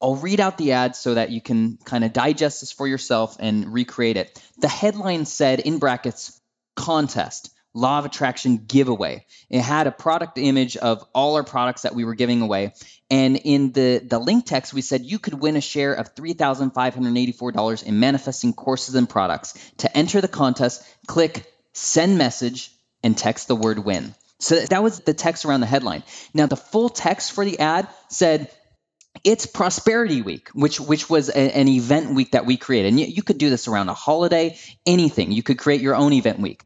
I'll 0.00 0.16
read 0.16 0.40
out 0.40 0.56
the 0.56 0.72
ad 0.72 0.96
so 0.96 1.12
that 1.12 1.28
you 1.28 1.42
can 1.42 1.76
kind 1.84 2.02
of 2.02 2.14
digest 2.14 2.62
this 2.62 2.72
for 2.72 2.88
yourself 2.88 3.36
and 3.38 3.74
recreate 3.74 4.16
it. 4.16 4.42
The 4.56 4.68
headline 4.68 5.26
said 5.26 5.60
in 5.60 5.80
brackets, 5.80 6.40
contest 6.76 7.50
law 7.76 7.98
of 7.98 8.06
attraction 8.06 8.64
giveaway. 8.66 9.26
It 9.50 9.60
had 9.60 9.86
a 9.86 9.92
product 9.92 10.38
image 10.38 10.76
of 10.76 11.04
all 11.14 11.36
our 11.36 11.44
products 11.44 11.82
that 11.82 11.94
we 11.94 12.04
were 12.04 12.14
giving 12.14 12.40
away. 12.40 12.72
And 13.10 13.36
in 13.36 13.72
the, 13.72 13.98
the 13.98 14.18
link 14.18 14.46
text, 14.46 14.72
we 14.72 14.80
said 14.80 15.04
you 15.04 15.18
could 15.18 15.34
win 15.34 15.56
a 15.56 15.60
share 15.60 15.92
of 15.92 16.14
$3,584 16.14 17.82
in 17.84 18.00
manifesting 18.00 18.54
courses 18.54 18.94
and 18.94 19.08
products. 19.08 19.54
To 19.78 19.96
enter 19.96 20.20
the 20.20 20.28
contest, 20.28 20.82
click 21.06 21.52
send 21.74 22.16
message 22.16 22.72
and 23.02 23.16
text 23.16 23.46
the 23.46 23.56
word 23.56 23.78
win. 23.78 24.14
So 24.40 24.58
that 24.58 24.82
was 24.82 25.00
the 25.00 25.14
text 25.14 25.44
around 25.44 25.60
the 25.60 25.66
headline. 25.66 26.02
Now, 26.32 26.46
the 26.46 26.56
full 26.56 26.88
text 26.88 27.32
for 27.32 27.44
the 27.44 27.58
ad 27.58 27.88
said, 28.08 28.50
it's 29.24 29.46
prosperity 29.46 30.20
week 30.20 30.50
which 30.52 30.78
which 30.78 31.08
was 31.08 31.30
a, 31.30 31.38
an 31.38 31.68
event 31.68 32.14
week 32.14 32.32
that 32.32 32.44
we 32.44 32.58
created 32.58 32.88
and 32.88 33.00
you, 33.00 33.06
you, 33.06 33.22
could 33.22 33.38
do 33.38 33.48
this 33.48 33.66
around 33.66 33.88
a 33.88 33.94
holiday 33.94 34.58
anything 34.84 35.32
you 35.32 35.42
could 35.42 35.56
create 35.56 35.80
your 35.80 35.94
own 35.94 36.12
event 36.12 36.38
week 36.38 36.62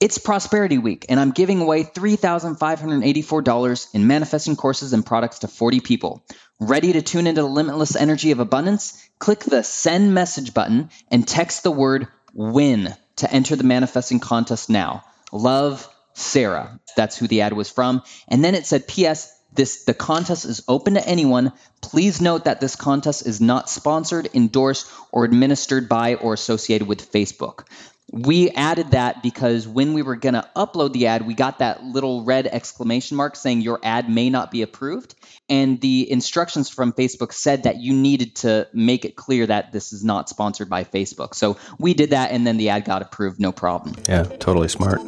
it's 0.00 0.16
Prosperity 0.16 0.78
Week, 0.78 1.04
and 1.10 1.20
I'm 1.20 1.30
giving 1.30 1.60
away 1.60 1.84
$3,584 1.84 3.94
in 3.94 4.06
manifesting 4.06 4.56
courses 4.56 4.94
and 4.94 5.04
products 5.04 5.40
to 5.40 5.48
40 5.48 5.80
people. 5.80 6.24
Ready 6.58 6.94
to 6.94 7.02
tune 7.02 7.26
into 7.26 7.42
the 7.42 7.48
limitless 7.48 7.96
energy 7.96 8.30
of 8.30 8.40
abundance? 8.40 9.06
Click 9.18 9.40
the 9.40 9.62
send 9.62 10.14
message 10.14 10.54
button 10.54 10.88
and 11.10 11.28
text 11.28 11.62
the 11.62 11.70
word 11.70 12.08
win 12.32 12.96
to 13.16 13.30
enter 13.30 13.56
the 13.56 13.64
manifesting 13.64 14.20
contest 14.20 14.70
now. 14.70 15.04
Love, 15.32 15.86
Sarah. 16.14 16.80
That's 16.96 17.18
who 17.18 17.28
the 17.28 17.42
ad 17.42 17.52
was 17.52 17.70
from. 17.70 18.02
And 18.26 18.42
then 18.42 18.54
it 18.54 18.64
said, 18.64 18.88
P.S. 18.88 19.36
This 19.52 19.84
the 19.84 19.94
contest 19.94 20.44
is 20.44 20.62
open 20.68 20.94
to 20.94 21.06
anyone. 21.06 21.52
Please 21.82 22.20
note 22.20 22.44
that 22.44 22.60
this 22.60 22.76
contest 22.76 23.26
is 23.26 23.40
not 23.40 23.68
sponsored, 23.68 24.28
endorsed, 24.32 24.88
or 25.10 25.24
administered 25.24 25.88
by 25.88 26.14
or 26.14 26.34
associated 26.34 26.86
with 26.86 27.12
Facebook 27.12 27.64
we 28.12 28.50
added 28.50 28.90
that 28.90 29.22
because 29.22 29.68
when 29.68 29.94
we 29.94 30.02
were 30.02 30.16
going 30.16 30.34
to 30.34 30.48
upload 30.56 30.92
the 30.92 31.06
ad, 31.06 31.26
we 31.26 31.34
got 31.34 31.60
that 31.60 31.84
little 31.84 32.24
red 32.24 32.48
exclamation 32.48 33.16
mark 33.16 33.36
saying 33.36 33.60
your 33.60 33.78
ad 33.84 34.10
may 34.10 34.30
not 34.30 34.50
be 34.50 34.62
approved. 34.62 35.14
And 35.48 35.80
the 35.80 36.10
instructions 36.10 36.68
from 36.68 36.92
Facebook 36.92 37.32
said 37.32 37.64
that 37.64 37.76
you 37.76 37.92
needed 37.92 38.36
to 38.36 38.66
make 38.72 39.04
it 39.04 39.14
clear 39.14 39.46
that 39.46 39.70
this 39.70 39.92
is 39.92 40.02
not 40.02 40.28
sponsored 40.28 40.68
by 40.68 40.82
Facebook. 40.82 41.34
So 41.34 41.56
we 41.78 41.94
did 41.94 42.10
that, 42.10 42.32
and 42.32 42.44
then 42.44 42.56
the 42.56 42.70
ad 42.70 42.84
got 42.84 43.02
approved, 43.02 43.38
no 43.38 43.52
problem. 43.52 43.94
Yeah, 44.08 44.24
totally 44.24 44.68
smart. 44.68 45.00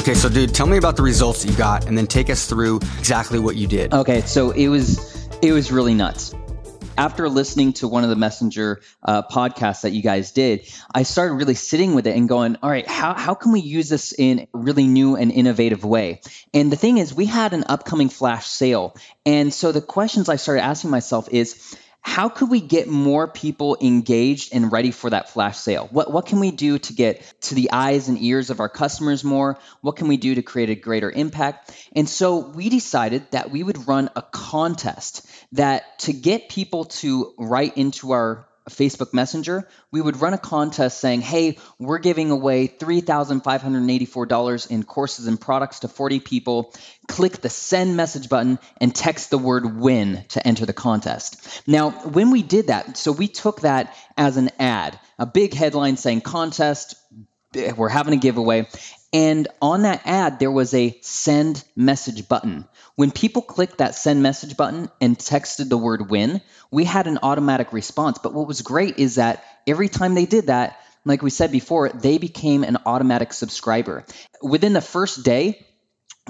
Okay, 0.00 0.14
so 0.14 0.28
dude, 0.28 0.54
tell 0.54 0.66
me 0.66 0.76
about 0.76 0.96
the 0.96 1.02
results 1.02 1.42
that 1.42 1.50
you 1.50 1.56
got, 1.56 1.86
and 1.86 1.98
then 1.98 2.06
take 2.06 2.30
us 2.30 2.46
through 2.46 2.76
exactly 2.98 3.40
what 3.40 3.56
you 3.56 3.66
did. 3.66 3.92
Okay, 3.92 4.20
so 4.20 4.52
it 4.52 4.68
was 4.68 5.28
it 5.42 5.52
was 5.52 5.72
really 5.72 5.94
nuts 5.94 6.34
after 6.96 7.28
listening 7.28 7.72
to 7.74 7.88
one 7.88 8.04
of 8.04 8.10
the 8.10 8.16
messenger 8.16 8.80
uh, 9.02 9.22
podcasts 9.22 9.82
that 9.82 9.90
you 9.90 10.02
guys 10.02 10.32
did 10.32 10.66
i 10.94 11.02
started 11.02 11.34
really 11.34 11.54
sitting 11.54 11.94
with 11.94 12.06
it 12.06 12.16
and 12.16 12.28
going 12.28 12.56
all 12.62 12.70
right 12.70 12.86
how, 12.86 13.14
how 13.14 13.34
can 13.34 13.52
we 13.52 13.60
use 13.60 13.88
this 13.88 14.14
in 14.16 14.40
a 14.40 14.48
really 14.52 14.86
new 14.86 15.16
and 15.16 15.32
innovative 15.32 15.84
way? 15.84 16.20
And 16.52 16.72
the 16.72 16.76
thing 16.76 16.98
is 16.98 17.12
we 17.12 17.26
had 17.26 17.52
an 17.52 17.64
upcoming 17.68 18.08
flash 18.08 18.46
sale. 18.46 18.96
And 19.26 19.52
so 19.52 19.72
the 19.72 19.80
questions 19.80 20.28
i 20.28 20.36
started 20.36 20.62
asking 20.62 20.90
myself 20.90 21.28
is 21.30 21.76
how 22.04 22.28
could 22.28 22.50
we 22.50 22.60
get 22.60 22.86
more 22.86 23.26
people 23.26 23.78
engaged 23.80 24.54
and 24.54 24.70
ready 24.70 24.90
for 24.90 25.08
that 25.08 25.30
flash 25.30 25.56
sale? 25.56 25.88
What, 25.90 26.12
what 26.12 26.26
can 26.26 26.38
we 26.38 26.50
do 26.50 26.78
to 26.78 26.92
get 26.92 27.22
to 27.40 27.54
the 27.54 27.72
eyes 27.72 28.08
and 28.08 28.20
ears 28.20 28.50
of 28.50 28.60
our 28.60 28.68
customers 28.68 29.24
more? 29.24 29.58
What 29.80 29.96
can 29.96 30.06
we 30.06 30.18
do 30.18 30.34
to 30.34 30.42
create 30.42 30.68
a 30.68 30.74
greater 30.74 31.10
impact? 31.10 31.72
And 31.96 32.06
so 32.06 32.38
we 32.38 32.68
decided 32.68 33.30
that 33.30 33.50
we 33.50 33.62
would 33.62 33.88
run 33.88 34.10
a 34.14 34.20
contest 34.20 35.26
that 35.52 35.98
to 36.00 36.12
get 36.12 36.50
people 36.50 36.84
to 36.84 37.32
write 37.38 37.78
into 37.78 38.12
our 38.12 38.46
Facebook 38.70 39.12
Messenger, 39.12 39.68
we 39.90 40.00
would 40.00 40.20
run 40.20 40.32
a 40.32 40.38
contest 40.38 40.98
saying, 40.98 41.20
hey, 41.20 41.58
we're 41.78 41.98
giving 41.98 42.30
away 42.30 42.66
$3,584 42.66 44.70
in 44.70 44.84
courses 44.84 45.26
and 45.26 45.38
products 45.38 45.80
to 45.80 45.88
40 45.88 46.20
people. 46.20 46.72
Click 47.06 47.42
the 47.42 47.50
send 47.50 47.94
message 47.96 48.30
button 48.30 48.58
and 48.80 48.94
text 48.94 49.30
the 49.30 49.38
word 49.38 49.76
win 49.76 50.24
to 50.30 50.46
enter 50.46 50.64
the 50.64 50.72
contest. 50.72 51.62
Now, 51.66 51.90
when 51.90 52.30
we 52.30 52.42
did 52.42 52.68
that, 52.68 52.96
so 52.96 53.12
we 53.12 53.28
took 53.28 53.60
that 53.62 53.94
as 54.16 54.38
an 54.38 54.50
ad, 54.58 54.98
a 55.18 55.26
big 55.26 55.52
headline 55.52 55.98
saying 55.98 56.22
contest, 56.22 56.94
eh, 57.54 57.72
we're 57.72 57.90
having 57.90 58.14
a 58.14 58.18
giveaway. 58.18 58.66
And 59.12 59.46
on 59.60 59.82
that 59.82 60.00
ad, 60.06 60.38
there 60.38 60.50
was 60.50 60.72
a 60.74 60.98
send 61.02 61.62
message 61.76 62.28
button. 62.28 62.64
When 62.96 63.10
people 63.10 63.42
clicked 63.42 63.78
that 63.78 63.96
send 63.96 64.22
message 64.22 64.56
button 64.56 64.88
and 65.00 65.18
texted 65.18 65.68
the 65.68 65.76
word 65.76 66.10
win, 66.10 66.40
we 66.70 66.84
had 66.84 67.06
an 67.06 67.18
automatic 67.22 67.72
response. 67.72 68.18
But 68.18 68.34
what 68.34 68.46
was 68.46 68.62
great 68.62 68.98
is 68.98 69.16
that 69.16 69.44
every 69.66 69.88
time 69.88 70.14
they 70.14 70.26
did 70.26 70.46
that, 70.46 70.78
like 71.04 71.22
we 71.22 71.30
said 71.30 71.50
before, 71.50 71.88
they 71.88 72.18
became 72.18 72.62
an 72.62 72.78
automatic 72.86 73.32
subscriber. 73.32 74.04
Within 74.42 74.72
the 74.72 74.80
first 74.80 75.24
day, 75.24 75.66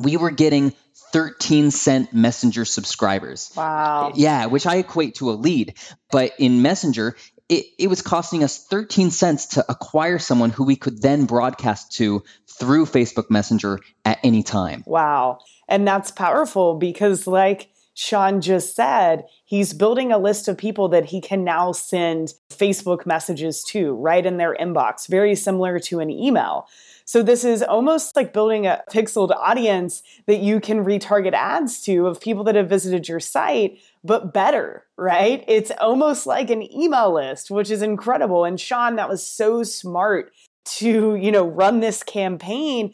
we 0.02 0.16
were 0.16 0.30
getting 0.30 0.72
13 1.12 1.70
cent 1.70 2.12
messenger 2.12 2.64
subscribers. 2.64 3.52
Wow. 3.56 4.12
Yeah, 4.16 4.46
which 4.46 4.66
I 4.66 4.76
equate 4.76 5.16
to 5.16 5.30
a 5.30 5.32
lead. 5.32 5.74
But 6.10 6.32
in 6.38 6.62
Messenger, 6.62 7.16
it, 7.48 7.66
it 7.78 7.88
was 7.88 8.02
costing 8.02 8.42
us 8.42 8.64
13 8.66 9.10
cents 9.10 9.46
to 9.48 9.64
acquire 9.70 10.18
someone 10.18 10.50
who 10.50 10.64
we 10.64 10.76
could 10.76 11.02
then 11.02 11.26
broadcast 11.26 11.92
to 11.92 12.22
through 12.58 12.86
Facebook 12.86 13.30
Messenger 13.30 13.80
at 14.04 14.18
any 14.22 14.42
time. 14.42 14.82
Wow. 14.86 15.38
And 15.68 15.86
that's 15.86 16.10
powerful 16.10 16.74
because, 16.74 17.26
like 17.26 17.70
Sean 17.94 18.40
just 18.40 18.74
said, 18.74 19.24
he's 19.44 19.72
building 19.72 20.10
a 20.10 20.18
list 20.18 20.48
of 20.48 20.56
people 20.56 20.88
that 20.88 21.06
he 21.06 21.20
can 21.20 21.44
now 21.44 21.72
send 21.72 22.34
Facebook 22.50 23.06
messages 23.06 23.62
to 23.64 23.94
right 23.94 24.24
in 24.24 24.36
their 24.36 24.54
inbox, 24.54 25.06
very 25.06 25.34
similar 25.34 25.78
to 25.80 26.00
an 26.00 26.10
email. 26.10 26.66
So 27.06 27.22
this 27.22 27.44
is 27.44 27.62
almost 27.62 28.16
like 28.16 28.32
building 28.32 28.66
a 28.66 28.82
pixeled 28.90 29.34
audience 29.36 30.02
that 30.26 30.40
you 30.40 30.58
can 30.58 30.84
retarget 30.84 31.34
ads 31.34 31.82
to 31.82 32.06
of 32.06 32.20
people 32.20 32.44
that 32.44 32.54
have 32.54 32.68
visited 32.68 33.08
your 33.08 33.20
site, 33.20 33.78
but 34.04 34.32
better, 34.34 34.84
right? 34.96 35.42
It's 35.48 35.72
almost 35.80 36.26
like 36.26 36.50
an 36.50 36.62
email 36.72 37.12
list, 37.12 37.50
which 37.50 37.70
is 37.70 37.82
incredible. 37.82 38.44
And 38.44 38.60
Sean, 38.60 38.96
that 38.96 39.08
was 39.08 39.26
so 39.26 39.62
smart 39.62 40.32
to, 40.76 41.16
you 41.16 41.32
know, 41.32 41.46
run 41.46 41.80
this 41.80 42.02
campaign 42.02 42.92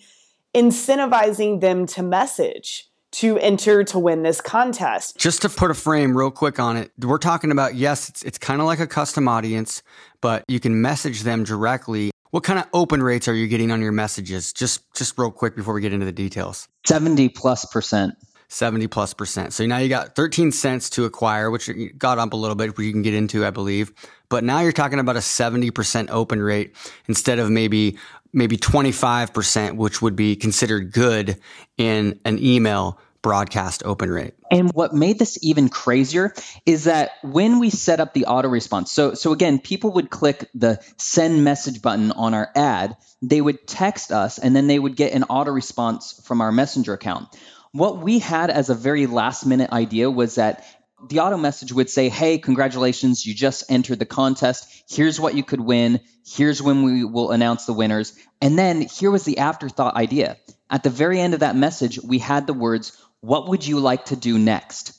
incentivizing 0.55 1.61
them 1.61 1.87
to 1.87 2.03
message 2.03 2.87
to 3.13 3.39
enter 3.39 3.83
to 3.83 3.99
win 3.99 4.23
this 4.23 4.41
contest. 4.41 5.17
Just 5.17 5.43
to 5.43 5.49
put 5.49 5.71
a 5.71 5.75
frame 5.75 6.17
real 6.17 6.31
quick 6.31 6.61
on 6.61 6.77
it, 6.77 6.93
we're 7.01 7.19
talking 7.19 7.51
about 7.51 7.75
yes, 7.75 8.09
it's, 8.09 8.23
it's 8.23 8.39
kind 8.39 8.61
of 8.61 8.67
like 8.67 8.79
a 8.79 8.87
custom 8.87 9.27
audience, 9.27 9.83
but 10.21 10.45
you 10.47 10.61
can 10.61 10.81
message 10.81 11.23
them 11.23 11.43
directly 11.43 12.13
what 12.31 12.45
kind 12.45 12.59
of 12.59 12.67
open 12.73 13.03
rates 13.03 13.27
are 13.29 13.35
you 13.35 13.49
getting 13.49 13.73
on 13.73 13.81
your 13.81 13.93
messages? 13.93 14.53
Just 14.53 14.83
just 14.95 15.19
real 15.19 15.31
quick 15.31 15.57
before 15.57 15.75
we 15.75 15.81
get 15.81 15.93
into 15.93 16.07
the 16.07 16.13
details. 16.13 16.69
70 16.87 17.29
plus 17.31 17.65
percent. 17.65 18.15
70 18.51 18.89
plus 18.89 19.15
percent. 19.15 19.53
So 19.53 19.65
now 19.65 19.79
you 19.79 19.89
got 19.89 20.17
13 20.17 20.51
cents 20.51 20.91
to 20.91 21.05
acquire, 21.05 21.51
which 21.51 21.71
got 21.97 22.19
up 22.19 22.33
a 22.33 22.37
little 22.37 22.57
bit, 22.57 22.77
which 22.77 22.85
you 22.85 22.93
can 22.93 23.03
get 23.03 23.15
into, 23.15 23.47
I 23.47 23.51
believe. 23.51 23.93
But 24.29 24.43
now 24.43 24.61
you're 24.61 24.73
talking 24.73 24.99
about 24.99 25.17
a 25.17 25.21
70% 25.21 26.09
open 26.11 26.43
rate 26.43 26.75
instead 27.07 27.39
of 27.39 27.49
maybe 27.49 27.97
maybe 28.33 28.57
25%, 28.57 29.77
which 29.77 30.03
would 30.03 30.15
be 30.15 30.37
considered 30.37 30.93
good 30.93 31.39
in 31.77 32.21
an 32.25 32.39
email 32.39 33.01
broadcast 33.23 33.83
open 33.85 34.11
rate. 34.11 34.35
And 34.51 34.73
what 34.73 34.95
made 34.95 35.19
this 35.19 35.39
even 35.43 35.69
crazier 35.69 36.33
is 36.65 36.85
that 36.85 37.11
when 37.23 37.59
we 37.59 37.71
set 37.71 38.01
up 38.01 38.15
the 38.15 38.27
auto 38.27 38.49
response, 38.49 38.91
so 38.91 39.15
so 39.15 39.33
again, 39.33 39.59
people 39.61 39.93
would 39.93 40.11
click 40.11 40.49
the 40.55 40.81
send 40.97 41.45
message 41.45 41.83
button 41.83 42.11
on 42.13 42.35
our 42.35 42.51
ad, 42.57 42.97
they 43.23 43.41
would 43.41 43.67
text 43.67 44.11
us 44.11 44.39
and 44.39 44.57
then 44.57 44.67
they 44.67 44.79
would 44.79 44.97
get 44.97 45.13
an 45.13 45.25
auto 45.25 45.53
response 45.53 46.21
from 46.25 46.41
our 46.41 46.51
messenger 46.51 46.95
account. 46.95 47.29
What 47.73 47.99
we 47.99 48.19
had 48.19 48.51
as 48.51 48.69
a 48.69 48.75
very 48.75 49.07
last 49.07 49.47
minute 49.47 49.71
idea 49.71 50.11
was 50.11 50.35
that 50.35 50.65
the 51.09 51.21
auto 51.21 51.37
message 51.37 51.73
would 51.73 51.89
say, 51.89 52.09
Hey, 52.09 52.39
congratulations, 52.39 53.25
you 53.25 53.33
just 53.33 53.71
entered 53.71 54.01
the 54.01 54.07
contest. 54.07 54.85
Here's 54.89 55.21
what 55.21 55.35
you 55.35 55.45
could 55.45 55.61
win. 55.61 56.01
Here's 56.27 56.61
when 56.61 56.83
we 56.83 57.05
will 57.05 57.31
announce 57.31 57.67
the 57.67 57.73
winners. 57.73 58.15
And 58.43 58.59
then 58.59 58.83
here 58.83 59.11
was 59.11 59.25
the 59.25 59.39
afterthought 59.39 59.95
idea. 59.95 60.37
At 60.69 60.83
the 60.83 60.91
very 60.91 61.21
end 61.21 61.35
of 61.35 61.41
that 61.41 61.57
message, 61.57 62.01
we 62.03 62.19
had 62.19 62.47
the 62.47 62.55
words, 62.55 62.97
What 63.21 63.49
would 63.49 63.65
you 63.65 63.79
like 63.79 64.07
to 64.07 64.17
do 64.17 64.37
next? 64.37 64.93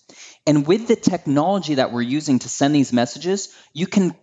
And 0.48 0.66
with 0.66 0.88
the 0.88 0.96
technology 0.96 1.76
that 1.76 1.92
we're 1.92 2.02
using 2.02 2.40
to 2.40 2.50
send 2.50 2.74
these 2.74 2.94
messages, 2.94 3.54
you 3.74 3.86
can 3.86 4.16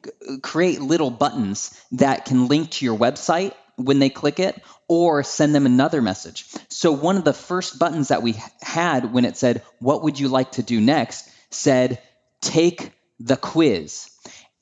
create 0.42 0.80
little 0.80 1.10
buttons 1.10 1.78
that 1.92 2.24
can 2.24 2.48
link 2.48 2.70
to 2.70 2.84
your 2.84 2.98
website 2.98 3.52
when 3.78 3.98
they 3.98 4.10
click 4.10 4.40
it 4.40 4.60
or 4.88 5.22
send 5.22 5.54
them 5.54 5.66
another 5.66 6.02
message. 6.02 6.46
So, 6.68 6.92
one 6.92 7.16
of 7.16 7.24
the 7.24 7.32
first 7.32 7.78
buttons 7.78 8.08
that 8.08 8.22
we 8.22 8.36
had 8.60 9.12
when 9.12 9.24
it 9.24 9.36
said, 9.36 9.62
What 9.78 10.02
would 10.02 10.18
you 10.18 10.28
like 10.28 10.52
to 10.52 10.62
do 10.62 10.80
next? 10.80 11.30
said, 11.50 12.00
Take 12.40 12.92
the 13.20 13.36
quiz. 13.36 14.10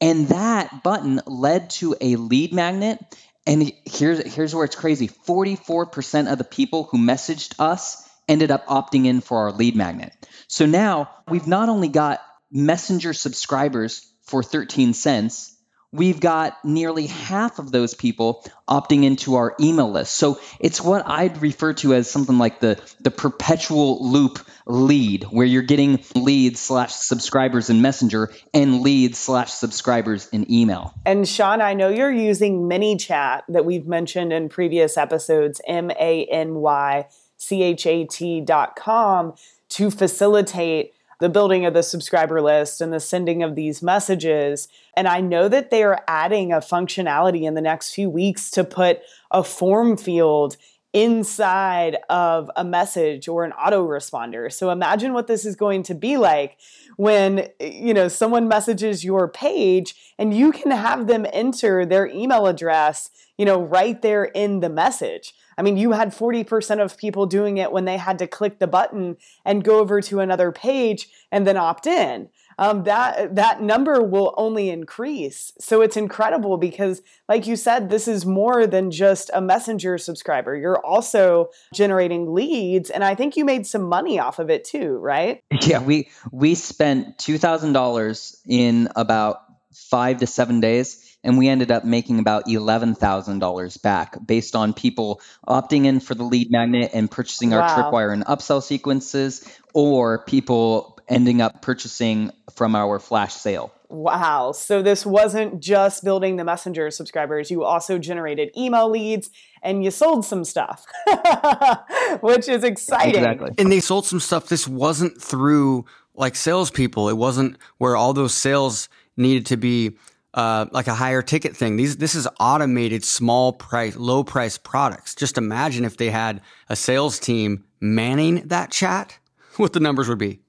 And 0.01 0.29
that 0.29 0.83
button 0.83 1.21
led 1.27 1.71
to 1.71 1.97
a 2.01 2.17
lead 2.17 2.53
magnet. 2.53 3.03
And 3.47 3.73
here's, 3.85 4.35
here's 4.35 4.55
where 4.55 4.65
it's 4.65 4.77
crazy 4.77 5.09
44% 5.09 6.31
of 6.31 6.39
the 6.39 6.45
people 6.45 6.85
who 6.85 6.99
messaged 6.99 7.55
us 7.59 8.03
ended 8.29 8.51
up 8.51 8.67
opting 8.67 9.07
in 9.07 9.21
for 9.21 9.39
our 9.39 9.53
lead 9.53 9.77
magnet. 9.77 10.13
So 10.49 10.67
now 10.67 11.11
we've 11.29 11.47
not 11.47 11.69
only 11.69 11.89
got 11.89 12.21
messenger 12.51 13.13
subscribers 13.13 14.07
for 14.23 14.43
13 14.43 14.95
cents, 14.95 15.56
we've 15.97 16.21
got 16.21 16.63
nearly 16.65 17.07
half 17.07 17.59
of 17.59 17.73
those 17.73 17.95
people 17.95 18.45
opting 18.69 19.05
into 19.05 19.37
our 19.37 19.55
email 19.61 19.91
list. 19.91 20.15
So 20.15 20.39
it's 20.61 20.81
what 20.81 21.05
I'd 21.07 21.41
refer 21.41 21.73
to 21.75 21.95
as 21.95 22.11
something 22.11 22.39
like 22.39 22.61
the, 22.61 22.81
the 23.01 23.11
perpetual 23.11 24.11
loop 24.11 24.39
lead, 24.67 25.25
where 25.25 25.47
you're 25.47 25.63
getting 25.63 26.03
leads 26.15 26.61
slash 26.61 26.93
subscribers 26.93 27.71
in 27.71 27.81
Messenger 27.83 28.33
and 28.53 28.81
leads 28.81 29.19
slash 29.19 29.53
subscribers 29.53 30.29
in 30.29 30.51
email. 30.53 30.93
And 31.05 31.27
Sean, 31.27 31.61
I 31.61 31.75
know 31.75 31.89
you're 31.89 32.13
using 32.13 32.69
ManyChat 32.69 33.43
that 33.49 33.65
we've 33.65 33.87
mentioned 33.87 34.33
in 34.33 34.49
previous 34.49 34.97
episodes, 34.97 35.61
M 35.67 35.91
A 35.93 36.25
N 36.27 36.55
Y 36.55 37.07
C 37.37 37.63
H 37.63 37.87
A 37.87 38.05
T 38.05 38.41
dot 38.41 38.75
com, 38.77 39.35
to 39.71 39.91
facilitate 39.91 40.93
the 41.19 41.29
building 41.29 41.65
of 41.65 41.75
the 41.75 41.83
subscriber 41.83 42.43
list 42.43 42.81
and 42.81 42.93
the 42.93 43.01
sending 43.01 43.43
of 43.43 43.55
these 43.55 43.83
messages. 43.83 44.69
And 44.97 45.09
I 45.09 45.21
know 45.21 45.49
that 45.49 45.71
they 45.71 45.83
are 45.83 46.03
adding 46.07 46.53
a 46.53 46.59
functionality 46.59 47.43
in 47.43 47.55
the 47.55 47.61
next 47.61 47.95
few 47.95 48.11
weeks 48.11 48.51
to 48.53 48.65
put 48.65 49.01
a 49.31 49.43
form 49.43 49.97
field 49.97 50.57
inside 50.97 51.99
of 52.09 52.51
a 52.57 52.65
message 52.65 53.29
or 53.29 53.45
an 53.45 53.53
autoresponder. 53.53 54.51
So 54.51 54.71
imagine 54.71 55.13
what 55.13 55.27
this 55.27 55.45
is 55.45 55.55
going 55.55 55.83
to 55.83 55.95
be 55.95 56.17
like 56.17 56.57
when 56.97 57.49
you 57.61 57.93
know 57.93 58.09
someone 58.09 58.49
messages 58.49 59.05
your 59.05 59.29
page 59.29 59.95
and 60.19 60.33
you 60.33 60.53
can 60.53 60.71
have 60.71 61.07
them 61.07 61.27
enter 61.35 61.85
their 61.85 62.07
email 62.07 62.47
address, 62.47 63.11
you 63.37 63.45
know, 63.45 63.61
right 63.61 64.01
there 64.01 64.25
in 64.25 64.61
the 64.61 64.71
message. 64.71 65.35
I 65.59 65.63
mean, 65.63 65.77
you 65.77 65.93
had 65.93 66.15
40% 66.15 66.83
of 66.83 66.97
people 66.97 67.27
doing 67.27 67.59
it 67.59 67.73
when 67.73 67.85
they 67.85 67.99
had 67.99 68.19
to 68.21 68.27
click 68.27 68.59
the 68.59 68.67
button 68.67 69.19
and 69.45 69.65
go 69.65 69.81
over 69.81 70.01
to 70.01 70.21
another 70.21 70.51
page 70.51 71.09
and 71.31 71.47
then 71.47 71.59
opt 71.59 71.87
in. 71.87 72.31
Um, 72.59 72.85
that 72.85 73.37
that 73.37 73.61
number 73.61 74.03
will 74.03 74.35
only 74.37 74.71
increase. 74.71 75.53
So 75.61 75.83
it's 75.83 75.97
incredible 75.97 76.57
because, 76.57 77.03
like 77.29 77.47
you 77.47 77.57
said, 77.57 77.91
this 77.91 78.09
is 78.09 78.25
more 78.25 78.67
than 78.67 78.91
just 78.91 79.31
a 79.35 79.41
messenger 79.41 79.99
subscriber. 79.99 80.57
You're 80.57 80.85
also 80.85 81.51
generating 81.75 82.33
leads, 82.33 82.91
and 82.91 83.05
I 83.05 83.15
think 83.15 83.37
you 83.37 83.45
made 83.45 83.67
some 83.67 83.83
money 83.83 84.19
off 84.19 84.39
of 84.39 84.51
it 84.51 84.65
too, 84.65 84.97
right? 84.99 85.43
Yeah, 85.67 85.83
we 85.83 86.09
we 86.31 86.55
spent 86.55 87.19
two 87.19 87.39
thousand 87.39 87.73
dollars 87.73 88.41
in 88.47 88.89
about 88.97 89.43
five 89.73 90.19
to 90.19 90.27
seven 90.27 90.61
days 90.61 91.07
and 91.27 91.37
we 91.37 91.49
ended 91.49 91.73
up 91.73 91.85
making 91.85 92.21
about 92.21 92.47
$11,000 92.47 93.83
back 93.83 94.17
based 94.25 94.55
on 94.55 94.73
people 94.73 95.21
opting 95.47 95.85
in 95.85 95.99
for 95.99 96.15
the 96.15 96.23
lead 96.23 96.51
magnet 96.51 96.93
and 96.95 97.11
purchasing 97.11 97.51
wow. 97.51 97.61
our 97.61 97.69
tripwire 97.69 98.13
and 98.13 98.25
upsell 98.27 98.63
sequences 98.63 99.45
or 99.75 100.25
people 100.25 100.96
ending 101.09 101.41
up 101.41 101.63
purchasing 101.63 102.31
from 102.55 102.75
our 102.75 102.99
flash 102.99 103.35
sale. 103.35 103.73
Wow. 103.89 104.53
So 104.53 104.83
this 104.83 105.07
wasn't 105.07 105.61
just 105.61 106.03
building 106.03 106.37
the 106.37 106.45
messenger 106.45 106.91
subscribers. 106.91 107.51
You 107.51 107.65
also 107.65 107.99
generated 107.99 108.51
email 108.57 108.91
leads 108.91 109.31
and 109.63 109.85
you 109.85 109.91
sold 109.91 110.25
some 110.25 110.45
stuff, 110.45 110.85
which 112.21 112.49
is 112.49 112.65
exciting. 112.65 113.17
Exactly. 113.17 113.51
And 113.59 113.71
they 113.71 113.81
sold 113.81 114.07
some 114.07 114.21
stuff. 114.21 114.49
This 114.49 114.67
wasn't 114.67 115.21
through 115.21 115.85
like 116.15 116.35
salespeople. 116.35 117.09
It 117.09 117.17
wasn't 117.17 117.59
where 117.79 117.97
all 117.97 118.13
those 118.13 118.35
sales 118.35 118.89
needed 119.17 119.47
to 119.47 119.57
be 119.57 119.97
uh, 120.35 120.67
like 120.71 120.87
a 120.87 120.95
higher 120.95 121.23
ticket 121.23 121.57
thing. 121.57 121.77
These 121.77 121.97
this 121.97 122.15
is 122.15 122.29
automated 122.39 123.05
small 123.05 123.53
price, 123.53 123.97
low 123.97 124.25
price 124.25 124.59
products. 124.59 125.15
Just 125.15 125.39
imagine 125.39 125.85
if 125.85 125.97
they 125.97 126.11
had 126.11 126.43
a 126.69 126.77
sales 126.77 127.19
team 127.19 127.65
manning 127.81 128.47
that 128.49 128.71
chat, 128.71 129.19
what 129.57 129.73
the 129.73 129.81
numbers 129.81 130.09
would 130.09 130.19
be. 130.19 130.41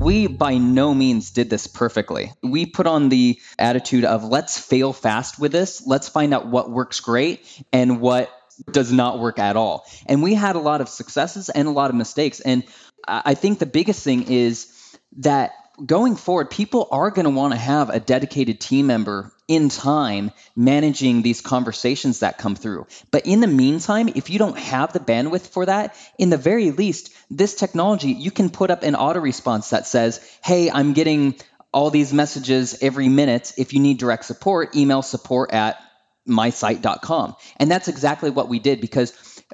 We 0.00 0.26
by 0.28 0.56
no 0.56 0.94
means 0.94 1.30
did 1.30 1.50
this 1.50 1.66
perfectly. 1.66 2.32
We 2.42 2.64
put 2.64 2.86
on 2.86 3.10
the 3.10 3.38
attitude 3.58 4.06
of 4.06 4.24
let's 4.24 4.58
fail 4.58 4.94
fast 4.94 5.38
with 5.38 5.52
this. 5.52 5.86
Let's 5.86 6.08
find 6.08 6.32
out 6.32 6.46
what 6.46 6.70
works 6.70 7.00
great 7.00 7.44
and 7.70 8.00
what 8.00 8.30
does 8.70 8.90
not 8.90 9.18
work 9.18 9.38
at 9.38 9.56
all. 9.56 9.84
And 10.06 10.22
we 10.22 10.34
had 10.34 10.56
a 10.56 10.60
lot 10.60 10.80
of 10.80 10.88
successes 10.88 11.50
and 11.50 11.68
a 11.68 11.70
lot 11.70 11.90
of 11.90 11.96
mistakes. 11.96 12.40
And 12.40 12.64
I 13.06 13.34
think 13.34 13.58
the 13.58 13.66
biggest 13.66 14.02
thing 14.02 14.30
is 14.30 14.72
that 15.18 15.52
going 15.84 16.16
forward, 16.16 16.50
people 16.50 16.88
are 16.90 17.10
going 17.10 17.24
to 17.24 17.30
want 17.30 17.52
to 17.52 17.58
have 17.58 17.90
a 17.90 18.00
dedicated 18.00 18.60
team 18.60 18.86
member 18.86 19.32
in 19.48 19.68
time 19.68 20.30
managing 20.54 21.22
these 21.22 21.40
conversations 21.40 22.20
that 22.20 22.38
come 22.38 22.54
through. 22.54 22.86
But 23.10 23.26
in 23.26 23.40
the 23.40 23.46
meantime, 23.46 24.08
if 24.14 24.30
you 24.30 24.38
don't 24.38 24.58
have 24.58 24.92
the 24.92 25.00
bandwidth 25.00 25.48
for 25.48 25.66
that, 25.66 25.96
in 26.18 26.30
the 26.30 26.36
very 26.36 26.70
least, 26.70 27.12
this 27.30 27.54
technology, 27.54 28.12
you 28.12 28.30
can 28.30 28.50
put 28.50 28.70
up 28.70 28.82
an 28.82 28.94
auto 28.94 29.20
response 29.20 29.70
that 29.70 29.86
says, 29.86 30.20
Hey, 30.44 30.70
I'm 30.70 30.92
getting 30.92 31.34
all 31.72 31.90
these 31.90 32.12
messages 32.12 32.78
every 32.82 33.08
minute. 33.08 33.52
If 33.56 33.72
you 33.72 33.80
need 33.80 33.98
direct 33.98 34.24
support, 34.24 34.76
email 34.76 35.02
support 35.02 35.52
at 35.52 35.78
mysite.com. 36.26 37.36
And 37.56 37.70
that's 37.70 37.88
exactly 37.88 38.30
what 38.30 38.48
we 38.48 38.58
did 38.58 38.80
because 38.80 39.12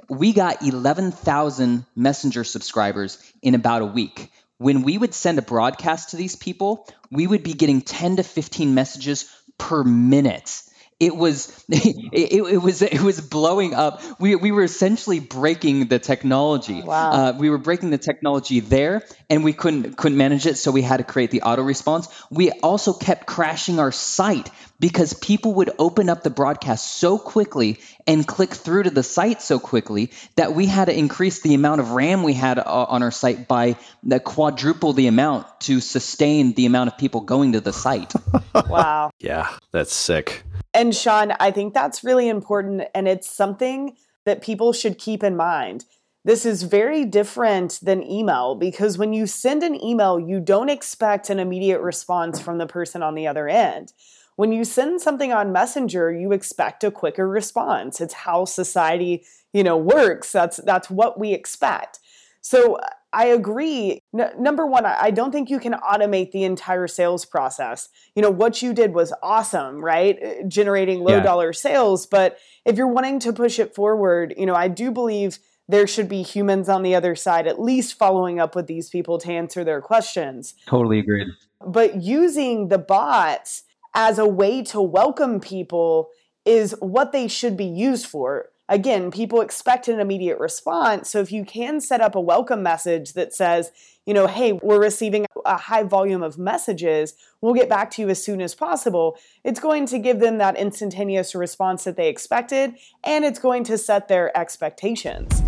we 0.09 0.33
got 0.33 0.61
11,000 0.61 1.85
messenger 1.95 2.43
subscribers 2.43 3.17
in 3.41 3.55
about 3.55 3.81
a 3.81 3.85
week 3.85 4.29
when 4.57 4.83
we 4.83 4.97
would 4.97 5.13
send 5.13 5.37
a 5.37 5.41
broadcast 5.41 6.09
to 6.09 6.17
these 6.17 6.35
people, 6.35 6.87
we 7.11 7.27
would 7.27 7.43
be 7.43 7.53
getting 7.53 7.81
10 7.81 8.17
to 8.17 8.23
15 8.23 8.73
messages 8.73 9.31
per 9.57 9.83
minute 9.83 10.63
it 10.99 11.15
was 11.15 11.63
it, 11.69 12.31
it, 12.33 12.61
was 12.61 12.81
it 12.81 13.01
was 13.01 13.21
blowing 13.21 13.73
up. 13.73 14.01
We 14.19 14.35
we 14.35 14.51
were 14.51 14.63
essentially 14.63 15.19
breaking 15.19 15.87
the 15.87 15.99
technology. 15.99 16.81
Wow. 16.81 17.11
Uh, 17.11 17.33
we 17.37 17.49
were 17.49 17.57
breaking 17.57 17.91
the 17.91 17.97
technology 17.97 18.59
there, 18.59 19.03
and 19.29 19.43
we 19.43 19.53
couldn't 19.53 19.95
couldn't 19.95 20.17
manage 20.17 20.45
it, 20.45 20.57
so 20.57 20.71
we 20.71 20.81
had 20.81 20.97
to 20.97 21.03
create 21.03 21.31
the 21.31 21.43
auto 21.43 21.61
response. 21.61 22.07
We 22.31 22.51
also 22.51 22.93
kept 22.93 23.27
crashing 23.27 23.79
our 23.79 23.91
site 23.91 24.49
because 24.79 25.13
people 25.13 25.55
would 25.55 25.71
open 25.79 26.09
up 26.09 26.23
the 26.23 26.29
broadcast 26.29 26.95
so 26.95 27.17
quickly 27.17 27.79
and 28.05 28.27
click 28.27 28.53
through 28.53 28.83
to 28.83 28.89
the 28.89 29.03
site 29.03 29.41
so 29.41 29.59
quickly 29.59 30.11
that 30.35 30.53
we 30.53 30.65
had 30.65 30.85
to 30.85 30.97
increase 30.97 31.41
the 31.41 31.53
amount 31.53 31.81
of 31.81 31.91
RAM 31.91 32.23
we 32.23 32.33
had 32.33 32.59
uh, 32.59 32.63
on 32.65 33.03
our 33.03 33.11
site 33.11 33.47
by 33.47 33.75
the 34.03 34.19
quadruple 34.19 34.93
the 34.93 35.07
amount 35.07 35.47
to 35.61 35.79
sustain 35.79 36.53
the 36.53 36.65
amount 36.65 36.91
of 36.91 36.97
people 36.97 37.21
going 37.21 37.53
to 37.53 37.61
the 37.61 37.73
site. 37.73 38.13
wow. 38.69 39.11
Yeah, 39.19 39.49
that's 39.71 39.93
sick. 39.93 40.43
And 40.73 40.95
Sean, 40.95 41.33
I 41.39 41.51
think 41.51 41.73
that's 41.73 42.03
really 42.03 42.29
important. 42.29 42.83
And 42.93 43.07
it's 43.07 43.29
something 43.29 43.95
that 44.25 44.41
people 44.41 44.73
should 44.73 44.97
keep 44.99 45.23
in 45.23 45.35
mind. 45.35 45.85
This 46.23 46.45
is 46.45 46.63
very 46.63 47.05
different 47.05 47.79
than 47.81 48.03
email 48.03 48.53
because 48.53 48.97
when 48.97 49.13
you 49.13 49.27
send 49.27 49.63
an 49.63 49.81
email, 49.81 50.19
you 50.19 50.41
don't 50.41 50.67
expect 50.67 51.29
an 51.29 51.39
immediate 51.39 51.79
response 51.79 52.37
from 52.37 52.57
the 52.57 52.67
person 52.67 53.01
on 53.01 53.15
the 53.15 53.27
other 53.27 53.47
end. 53.47 53.93
When 54.37 54.51
you 54.51 54.63
send 54.63 55.01
something 55.01 55.33
on 55.33 55.51
Messenger, 55.51 56.13
you 56.13 56.31
expect 56.31 56.83
a 56.83 56.91
quicker 56.91 57.27
response. 57.27 57.99
It's 57.99 58.13
how 58.13 58.45
society, 58.45 59.25
you 59.51 59.63
know, 59.63 59.75
works. 59.75 60.31
That's 60.31 60.57
that's 60.57 60.89
what 60.89 61.19
we 61.19 61.33
expect. 61.33 61.99
So 62.41 62.77
I 63.11 63.25
agree. 63.27 64.03
Number 64.13 64.67
one, 64.67 64.85
I 64.85 65.09
don't 65.09 65.31
think 65.31 65.49
you 65.49 65.59
can 65.59 65.73
automate 65.73 66.31
the 66.31 66.43
entire 66.43 66.87
sales 66.87 67.25
process. 67.25 67.89
You 68.15 68.21
know, 68.21 68.29
what 68.29 68.61
you 68.61 68.73
did 68.73 68.93
was 68.93 69.11
awesome, 69.23 69.83
right? 69.83 70.21
Uh, 70.21 70.43
generating 70.47 70.99
low 70.99 71.15
yeah. 71.15 71.23
dollar 71.23 71.51
sales. 71.51 72.05
But 72.05 72.37
if 72.63 72.77
you're 72.77 72.87
wanting 72.87 73.19
to 73.21 73.33
push 73.33 73.57
it 73.57 73.73
forward, 73.73 74.35
you 74.37 74.45
know, 74.45 74.55
I 74.55 74.67
do 74.67 74.91
believe 74.91 75.39
there 75.67 75.87
should 75.87 76.07
be 76.07 76.21
humans 76.21 76.69
on 76.69 76.83
the 76.83 76.93
other 76.93 77.15
side, 77.15 77.47
at 77.47 77.59
least 77.59 77.97
following 77.97 78.39
up 78.39 78.55
with 78.55 78.67
these 78.67 78.87
people 78.89 79.17
to 79.17 79.31
answer 79.31 79.63
their 79.63 79.81
questions. 79.81 80.53
Totally 80.67 80.99
agreed. 80.99 81.27
But 81.65 82.03
using 82.03 82.67
the 82.67 82.77
bots 82.77 83.63
as 83.97 84.19
a 84.19 84.27
way 84.27 84.61
to 84.61 84.79
welcome 84.79 85.39
people 85.39 86.09
is 86.45 86.75
what 86.79 87.11
they 87.11 87.27
should 87.27 87.57
be 87.57 87.65
used 87.65 88.05
for 88.05 88.49
again, 88.69 89.11
people 89.11 89.39
expect 89.39 89.87
an 89.87 89.99
immediate 89.99 90.39
response. 90.39 91.09
So 91.09 91.21
if 91.21 91.31
you 91.31 91.45
can 91.45 91.79
set 91.79 92.01
up 92.01 92.15
a 92.15 92.21
welcome 92.21 92.61
message 92.61 93.13
that 93.13 93.33
says, 93.33 93.71
you 94.05 94.13
know, 94.13 94.27
hey, 94.27 94.51
we're 94.53 94.81
receiving 94.81 95.25
a 95.45 95.55
high 95.55 95.83
volume 95.83 96.21
of 96.21 96.37
messages, 96.37 97.13
we'll 97.39 97.53
get 97.53 97.69
back 97.69 97.91
to 97.91 98.01
you 98.01 98.09
as 98.09 98.21
soon 98.21 98.41
as 98.41 98.53
possible, 98.55 99.17
it's 99.45 99.61
going 99.61 99.85
to 99.85 99.99
give 99.99 100.19
them 100.19 100.37
that 100.39 100.57
instantaneous 100.57 101.33
response 101.33 101.85
that 101.85 101.95
they 101.95 102.09
expected 102.09 102.75
and 103.05 103.23
it's 103.23 103.39
going 103.39 103.63
to 103.63 103.77
set 103.77 104.09
their 104.09 104.37
expectations. 104.37 105.41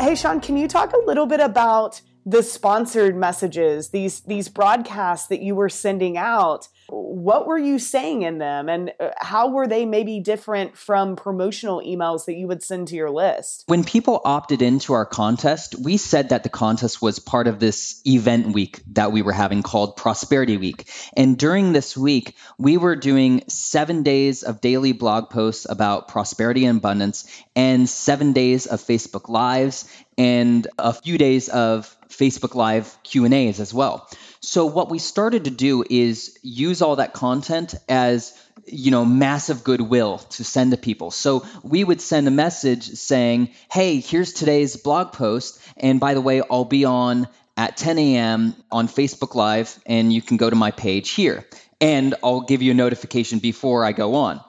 Hey, 0.00 0.16
Sean, 0.16 0.40
can 0.40 0.56
you 0.56 0.66
talk 0.66 0.92
a 0.92 1.06
little 1.06 1.26
bit 1.26 1.40
about 1.40 2.00
the 2.28 2.42
sponsored 2.42 3.16
messages, 3.16 3.88
these 3.88 4.20
these 4.20 4.50
broadcasts 4.50 5.28
that 5.28 5.40
you 5.40 5.54
were 5.54 5.70
sending 5.70 6.18
out, 6.18 6.68
what 6.88 7.46
were 7.46 7.58
you 7.58 7.78
saying 7.78 8.20
in 8.22 8.36
them 8.36 8.68
and 8.68 8.92
uh, 9.00 9.10
how 9.16 9.48
were 9.48 9.66
they 9.66 9.86
maybe 9.86 10.20
different 10.20 10.76
from 10.76 11.16
promotional 11.16 11.80
emails 11.80 12.26
that 12.26 12.34
you 12.34 12.46
would 12.46 12.62
send 12.62 12.88
to 12.88 12.96
your 12.96 13.10
list? 13.10 13.64
When 13.66 13.82
people 13.82 14.20
opted 14.26 14.60
into 14.60 14.92
our 14.92 15.06
contest, 15.06 15.74
we 15.82 15.96
said 15.96 16.28
that 16.28 16.42
the 16.42 16.50
contest 16.50 17.00
was 17.00 17.18
part 17.18 17.46
of 17.46 17.60
this 17.60 18.02
event 18.06 18.52
week 18.52 18.82
that 18.92 19.10
we 19.10 19.22
were 19.22 19.32
having 19.32 19.62
called 19.62 19.96
Prosperity 19.96 20.58
Week. 20.58 20.90
And 21.16 21.38
during 21.38 21.72
this 21.72 21.96
week, 21.96 22.36
we 22.58 22.76
were 22.76 22.96
doing 22.96 23.44
7 23.48 24.02
days 24.02 24.42
of 24.42 24.60
daily 24.60 24.92
blog 24.92 25.30
posts 25.30 25.66
about 25.68 26.08
prosperity 26.08 26.66
and 26.66 26.78
abundance 26.78 27.26
and 27.56 27.88
7 27.88 28.34
days 28.34 28.66
of 28.66 28.82
Facebook 28.82 29.30
lives 29.30 29.90
and 30.18 30.66
a 30.78 30.92
few 30.92 31.16
days 31.16 31.48
of 31.48 31.96
Facebook 32.08 32.54
Live 32.54 32.96
Q&As 33.02 33.60
as 33.60 33.72
well. 33.72 34.08
So 34.40 34.66
what 34.66 34.90
we 34.90 34.98
started 34.98 35.44
to 35.44 35.50
do 35.50 35.84
is 35.88 36.38
use 36.42 36.82
all 36.82 36.96
that 36.96 37.12
content 37.12 37.74
as 37.88 38.34
you 38.66 38.90
know 38.90 39.04
massive 39.04 39.64
goodwill 39.64 40.18
to 40.18 40.44
send 40.44 40.72
to 40.72 40.76
people. 40.76 41.10
So 41.10 41.44
we 41.62 41.84
would 41.84 42.00
send 42.00 42.28
a 42.28 42.32
message 42.32 42.84
saying, 42.84 43.50
"Hey, 43.70 44.00
here's 44.00 44.32
today's 44.32 44.76
blog 44.76 45.12
post, 45.12 45.60
and 45.76 46.00
by 46.00 46.14
the 46.14 46.20
way, 46.20 46.42
I'll 46.50 46.64
be 46.64 46.84
on 46.84 47.28
at 47.56 47.76
10 47.76 47.98
a.m. 47.98 48.54
on 48.70 48.88
Facebook 48.88 49.34
Live, 49.34 49.78
and 49.86 50.12
you 50.12 50.22
can 50.22 50.36
go 50.36 50.48
to 50.48 50.56
my 50.56 50.70
page 50.70 51.10
here, 51.10 51.44
and 51.80 52.14
I'll 52.22 52.42
give 52.42 52.62
you 52.62 52.72
a 52.72 52.74
notification 52.74 53.38
before 53.38 53.84
I 53.84 53.92
go 53.92 54.14
on." 54.14 54.40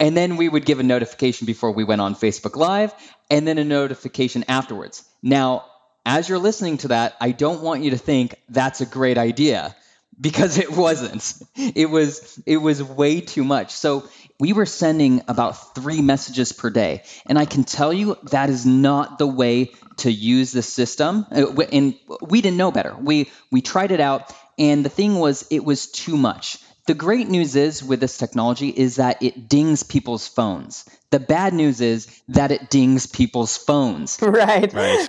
And 0.00 0.16
then 0.16 0.36
we 0.36 0.48
would 0.48 0.66
give 0.66 0.80
a 0.80 0.82
notification 0.82 1.46
before 1.46 1.70
we 1.70 1.84
went 1.84 2.00
on 2.00 2.16
Facebook 2.16 2.56
Live, 2.56 2.92
and 3.30 3.46
then 3.46 3.58
a 3.58 3.64
notification 3.64 4.44
afterwards. 4.48 5.04
Now, 5.22 5.64
as 6.06 6.28
you're 6.28 6.38
listening 6.38 6.78
to 6.78 6.88
that, 6.88 7.16
I 7.20 7.30
don't 7.30 7.62
want 7.62 7.82
you 7.82 7.90
to 7.90 7.98
think 7.98 8.34
that's 8.48 8.80
a 8.80 8.86
great 8.86 9.18
idea 9.18 9.74
because 10.20 10.58
it 10.58 10.70
wasn't. 10.70 11.32
It 11.56 11.90
was 11.90 12.40
it 12.46 12.58
was 12.58 12.82
way 12.82 13.20
too 13.20 13.44
much. 13.44 13.72
So 13.72 14.08
we 14.38 14.52
were 14.52 14.66
sending 14.66 15.22
about 15.28 15.74
3 15.74 16.02
messages 16.02 16.52
per 16.52 16.70
day, 16.70 17.04
and 17.26 17.38
I 17.38 17.44
can 17.46 17.64
tell 17.64 17.92
you 17.92 18.16
that 18.30 18.50
is 18.50 18.66
not 18.66 19.18
the 19.18 19.26
way 19.26 19.72
to 19.98 20.10
use 20.10 20.52
the 20.52 20.62
system. 20.62 21.26
Uh, 21.30 21.62
and 21.72 21.94
we 22.20 22.40
didn't 22.40 22.56
know 22.56 22.72
better. 22.72 22.94
We 23.00 23.30
we 23.50 23.62
tried 23.62 23.92
it 23.92 24.00
out 24.00 24.32
and 24.58 24.84
the 24.84 24.88
thing 24.88 25.16
was 25.16 25.46
it 25.50 25.64
was 25.64 25.86
too 25.86 26.16
much. 26.16 26.58
The 26.86 26.94
great 26.94 27.28
news 27.28 27.56
is 27.56 27.82
with 27.82 28.00
this 28.00 28.18
technology 28.18 28.68
is 28.68 28.96
that 28.96 29.22
it 29.22 29.48
dings 29.48 29.82
people's 29.82 30.28
phones. 30.28 30.84
The 31.10 31.18
bad 31.18 31.54
news 31.54 31.80
is 31.80 32.08
that 32.28 32.50
it 32.50 32.68
dings 32.68 33.06
people's 33.06 33.56
phones. 33.56 34.18
Right. 34.34 34.72
Right. 34.72 35.08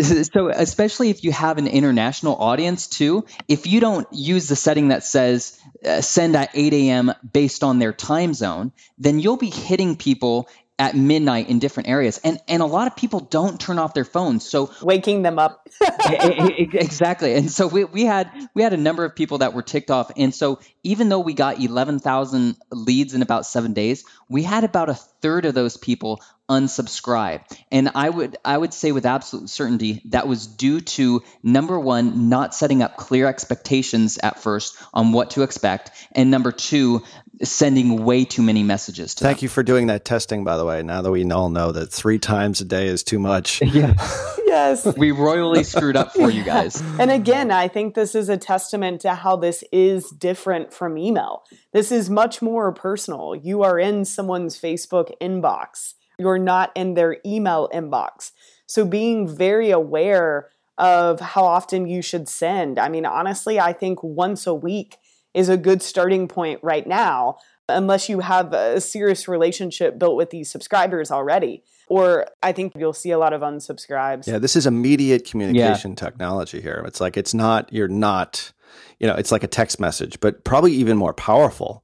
so, 0.02 0.50
especially 0.50 1.10
if 1.10 1.24
you 1.24 1.32
have 1.32 1.58
an 1.58 1.66
international 1.66 2.36
audience 2.36 2.86
too, 2.86 3.24
if 3.48 3.66
you 3.66 3.80
don't 3.80 4.06
use 4.12 4.48
the 4.48 4.56
setting 4.56 4.88
that 4.88 5.02
says 5.02 5.58
uh, 5.84 6.00
send 6.00 6.36
at 6.36 6.50
8 6.54 6.72
a.m. 6.74 7.12
based 7.32 7.64
on 7.64 7.78
their 7.78 7.92
time 7.92 8.34
zone, 8.34 8.72
then 8.98 9.18
you'll 9.18 9.36
be 9.36 9.50
hitting 9.50 9.96
people 9.96 10.48
at 10.78 10.96
midnight 10.96 11.48
in 11.48 11.60
different 11.60 11.88
areas. 11.88 12.18
And 12.24 12.40
and 12.48 12.60
a 12.62 12.66
lot 12.66 12.88
of 12.88 12.96
people 12.96 13.20
don't 13.20 13.60
turn 13.60 13.78
off 13.78 13.94
their 13.94 14.04
phones. 14.04 14.44
So 14.48 14.70
waking 14.82 15.22
them 15.22 15.38
up. 15.38 15.68
Exactly. 16.04 17.34
And 17.34 17.50
so 17.50 17.66
we, 17.66 17.84
we 17.84 18.04
had 18.04 18.30
we 18.54 18.62
had 18.62 18.72
a 18.72 18.76
number 18.76 19.04
of 19.04 19.14
people 19.14 19.38
that 19.38 19.54
were 19.54 19.62
ticked 19.62 19.90
off. 19.90 20.10
And 20.16 20.34
so 20.34 20.60
even 20.82 21.08
though 21.08 21.20
we 21.20 21.34
got 21.34 21.60
11,000 21.60 22.56
leads 22.70 23.14
in 23.14 23.22
about 23.22 23.46
7 23.46 23.72
days 23.72 24.04
we 24.28 24.42
had 24.42 24.64
about 24.64 24.88
a 24.88 24.94
third 24.94 25.44
of 25.44 25.54
those 25.54 25.76
people 25.76 26.20
unsubscribe. 26.50 27.40
And 27.70 27.90
i 27.94 28.08
would 28.08 28.36
i 28.44 28.56
would 28.56 28.74
say 28.74 28.92
with 28.92 29.06
absolute 29.06 29.48
certainty 29.48 30.02
that 30.06 30.28
was 30.28 30.46
due 30.46 30.80
to 30.80 31.22
number 31.42 31.78
1 31.78 32.28
not 32.28 32.54
setting 32.54 32.82
up 32.82 32.96
clear 32.96 33.26
expectations 33.26 34.18
at 34.18 34.40
first 34.40 34.76
on 34.92 35.12
what 35.12 35.30
to 35.30 35.42
expect. 35.42 35.90
And 36.12 36.30
number 36.30 36.52
2 36.52 37.02
sending 37.42 38.04
way 38.04 38.24
too 38.24 38.42
many 38.42 38.62
messages 38.62 39.14
to 39.16 39.24
Thank 39.24 39.38
them. 39.38 39.44
you 39.44 39.48
for 39.48 39.62
doing 39.62 39.88
that 39.88 40.04
testing, 40.04 40.44
by 40.44 40.56
the 40.56 40.64
way. 40.64 40.82
Now 40.82 41.02
that 41.02 41.10
we 41.10 41.28
all 41.30 41.50
know 41.50 41.72
that 41.72 41.90
three 41.90 42.18
times 42.18 42.60
a 42.60 42.64
day 42.64 42.86
is 42.86 43.02
too 43.02 43.18
much. 43.18 43.62
Yeah. 43.74 43.94
yes. 44.46 44.96
we 44.96 45.10
royally 45.10 45.64
screwed 45.64 45.96
up 45.96 46.12
for 46.12 46.30
you 46.30 46.44
guys. 46.44 46.80
And 47.00 47.10
again, 47.10 47.50
I 47.50 47.66
think 47.66 47.94
this 47.94 48.14
is 48.14 48.28
a 48.28 48.36
testament 48.36 49.00
to 49.00 49.14
how 49.14 49.34
this 49.34 49.64
is 49.72 50.10
different 50.10 50.72
from 50.72 50.96
email. 50.96 51.42
This 51.72 51.90
is 51.90 52.08
much 52.08 52.40
more 52.40 52.72
personal. 52.72 53.34
You 53.34 53.62
are 53.62 53.80
in 53.80 54.04
someone's 54.04 54.60
Facebook 54.60 55.10
inbox, 55.20 55.94
you're 56.18 56.38
not 56.38 56.70
in 56.76 56.94
their 56.94 57.16
email 57.26 57.68
inbox. 57.74 58.30
So 58.66 58.84
being 58.84 59.26
very 59.26 59.70
aware 59.70 60.50
of 60.78 61.20
how 61.20 61.44
often 61.44 61.86
you 61.86 62.02
should 62.02 62.28
send. 62.28 62.78
I 62.78 62.88
mean, 62.88 63.06
honestly, 63.06 63.58
I 63.58 63.72
think 63.72 64.02
once 64.02 64.46
a 64.46 64.54
week 64.54 64.98
is 65.34 65.48
a 65.48 65.56
good 65.56 65.82
starting 65.82 66.28
point 66.28 66.60
right 66.62 66.86
now, 66.86 67.36
unless 67.68 68.08
you 68.08 68.20
have 68.20 68.52
a 68.52 68.80
serious 68.80 69.28
relationship 69.28 69.98
built 69.98 70.16
with 70.16 70.30
these 70.30 70.50
subscribers 70.50 71.10
already. 71.10 71.62
Or 71.86 72.26
I 72.42 72.52
think 72.52 72.72
you'll 72.76 72.94
see 72.94 73.10
a 73.10 73.18
lot 73.18 73.34
of 73.34 73.42
unsubscribes. 73.42 74.26
Yeah, 74.26 74.38
this 74.38 74.56
is 74.56 74.66
immediate 74.66 75.28
communication 75.28 75.90
yeah. 75.90 75.96
technology 75.96 76.62
here. 76.62 76.82
It's 76.86 77.00
like 77.00 77.16
it's 77.18 77.34
not, 77.34 77.70
you're 77.72 77.88
not, 77.88 78.52
you 78.98 79.06
know, 79.06 79.14
it's 79.14 79.30
like 79.30 79.44
a 79.44 79.48
text 79.48 79.78
message, 79.78 80.18
but 80.20 80.44
probably 80.44 80.72
even 80.72 80.96
more 80.96 81.12
powerful. 81.12 81.83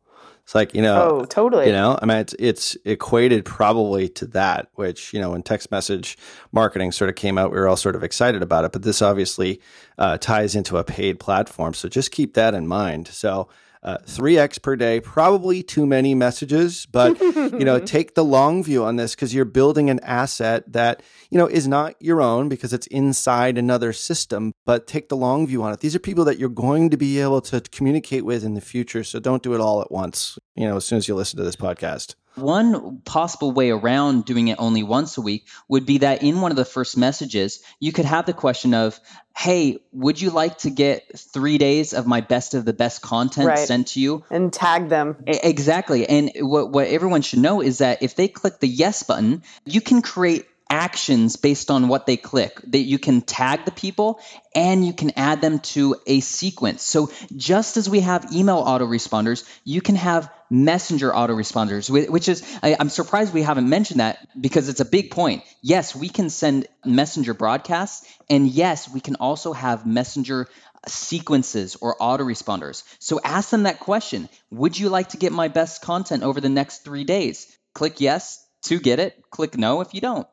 It's 0.51 0.55
like, 0.57 0.75
you 0.75 0.83
know, 0.83 1.21
oh, 1.21 1.25
totally. 1.27 1.67
You 1.67 1.73
know, 1.73 1.97
I 2.03 2.07
mean, 2.07 2.19
it's, 2.19 2.35
it's 2.37 2.77
equated 2.85 3.45
probably 3.45 4.09
to 4.09 4.27
that, 4.27 4.67
which, 4.75 5.15
you 5.15 5.21
know, 5.21 5.31
when 5.31 5.45
text 5.45 5.71
message 5.71 6.19
marketing 6.51 6.91
sort 6.91 7.09
of 7.09 7.15
came 7.15 7.39
out, 7.39 7.53
we 7.53 7.57
were 7.57 7.69
all 7.69 7.77
sort 7.77 7.95
of 7.95 8.03
excited 8.03 8.43
about 8.43 8.65
it. 8.65 8.73
But 8.73 8.83
this 8.83 9.01
obviously 9.01 9.61
uh, 9.97 10.19
ties 10.19 10.57
into 10.57 10.77
a 10.77 10.83
paid 10.83 11.21
platform. 11.21 11.73
So 11.73 11.89
just 11.89 12.11
keep 12.11 12.35
that 12.35 12.53
in 12.53 12.67
mind. 12.67 13.07
So, 13.07 13.49
uh, 13.83 13.99
3x 14.07 14.61
per 14.61 14.77
day 14.77 15.01
probably 15.01 15.63
too 15.63 15.87
many 15.87 16.15
messages 16.15 16.87
but 16.87 17.19
you 17.21 17.65
know 17.65 17.79
take 17.97 18.15
the 18.15 18.25
long 18.25 18.63
view 18.63 18.85
on 18.85 18.97
this 18.97 19.15
because 19.15 19.35
you're 19.35 19.45
building 19.47 19.89
an 19.89 19.99
asset 20.01 20.71
that 20.71 21.03
you 21.31 21.39
know 21.39 21.47
is 21.47 21.67
not 21.67 21.95
your 22.01 22.21
own 22.21 22.49
because 22.49 22.73
it's 22.73 22.87
inside 22.89 23.57
another 23.57 23.93
system 23.93 24.53
but 24.67 24.87
take 24.87 25.09
the 25.09 25.17
long 25.17 25.47
view 25.47 25.63
on 25.63 25.73
it. 25.73 25.81
These 25.81 25.97
are 25.97 26.01
people 26.01 26.25
that 26.27 26.39
you're 26.39 26.49
going 26.49 26.91
to 26.91 26.97
be 26.97 27.21
able 27.21 27.41
to 27.43 27.61
communicate 27.61 28.25
with 28.25 28.45
in 28.45 28.55
the 28.55 28.61
future 28.61 29.03
so 29.03 29.19
don't 29.19 29.43
do 29.43 29.55
it 29.55 29.61
all 29.61 29.81
at 29.81 29.91
once 29.91 30.39
you 30.55 30.67
know 30.67 30.77
as 30.77 30.85
soon 30.85 30.99
as 30.99 31.09
you 31.09 31.15
listen 31.15 31.39
to 31.39 31.45
this 31.45 31.57
podcast 31.57 32.15
one 32.35 33.01
possible 33.01 33.53
way 33.53 33.71
around 33.71 34.25
doing 34.25 34.49
it 34.49 34.57
only 34.59 34.83
once 34.83 35.17
a 35.19 35.21
week 35.21 35.47
would 35.69 35.87
be 35.87 35.99
that 35.99 36.23
in 36.23 36.41
one 36.41 36.51
of 36.51 36.57
the 36.57 36.65
first 36.65 36.97
messages, 36.97 37.63
you 37.79 37.93
could 37.93 38.05
have 38.05 38.27
the 38.27 38.33
question 38.33 38.75
of, 38.75 38.99
Hey, 39.37 39.79
would 39.93 40.21
you 40.21 40.31
like 40.31 40.59
to 40.59 40.71
get 40.71 41.19
three 41.19 41.57
days 41.57 41.95
of 41.95 42.07
my 42.07 42.21
best 42.21 42.55
of 42.55 42.65
the 42.65 42.73
best 42.73 43.01
content 43.01 43.47
right. 43.47 43.59
sent 43.59 43.89
to 43.89 44.01
you? 44.01 44.25
And 44.31 44.53
tag 44.53 44.89
them. 44.89 45.17
Exactly. 45.27 46.07
And 46.07 46.33
what, 46.41 46.71
what 46.71 46.89
everyone 46.89 47.23
should 47.23 47.39
know 47.39 47.63
is 47.63 47.79
that 47.79 48.03
if 48.03 48.17
they 48.17 48.29
click 48.29 48.61
the 48.61 48.69
yes 48.69 49.03
button, 49.03 49.43
you 49.65 49.81
can 49.81 50.03
create 50.03 50.47
actions 50.71 51.35
based 51.35 51.71
on 51.71 51.89
what 51.89 52.07
they 52.07 52.17
click 52.17 52.61
that 52.69 52.79
you 52.79 52.99
can 52.99 53.21
tag 53.21 53.65
the 53.65 53.73
people 53.73 54.21
and 54.55 54.87
you 54.87 54.93
can 54.93 55.11
add 55.17 55.41
them 55.41 55.59
to 55.59 55.97
a 56.07 56.21
sequence. 56.21 56.83
So 56.85 57.11
just 57.37 57.77
as 57.77 57.91
we 57.91 58.01
have 58.01 58.33
email 58.33 58.65
autoresponders 58.65 59.47
you 59.65 59.81
can 59.81 59.97
have 59.97 60.33
messenger 60.49 61.11
autoresponders 61.11 61.91
which 61.91 62.29
is 62.29 62.43
I, 62.61 62.77
i'm 62.81 62.89
surprised 62.89 63.33
we 63.33 63.43
haven't 63.43 63.69
mentioned 63.69 64.01
that 64.01 64.19
because 64.41 64.69
it's 64.69 64.81
a 64.81 64.85
big 64.85 65.11
point. 65.11 65.43
Yes 65.61 65.95
we 65.95 66.09
can 66.09 66.31
send 66.31 66.67
messenger 66.85 67.35
broadcasts 67.35 68.07
and 68.29 68.49
yes 68.49 68.89
we 68.89 69.01
can 69.01 69.17
also 69.17 69.53
have 69.53 69.87
messenger 69.87 70.49
sequences 70.87 71.77
or 71.81 71.97
autoresponders. 71.97 72.85
So 73.01 73.21
ask 73.23 73.51
them 73.51 73.65
that 73.65 73.81
question. 73.81 74.29
Would 74.51 74.79
you 74.79 74.89
like 74.89 75.11
to 75.11 75.19
get 75.19 75.33
my 75.33 75.49
best 75.49 75.83
content 75.83 76.23
over 76.23 76.41
the 76.41 76.49
next 76.49 76.85
three 76.85 77.05
days? 77.05 77.55
Click 77.75 78.01
yes 78.01 78.45
to 78.63 78.79
get 78.79 78.99
it. 78.99 79.23
Click 79.31 79.59
no 79.59 79.81
if 79.81 79.95
you 79.95 80.01
don't 80.01 80.27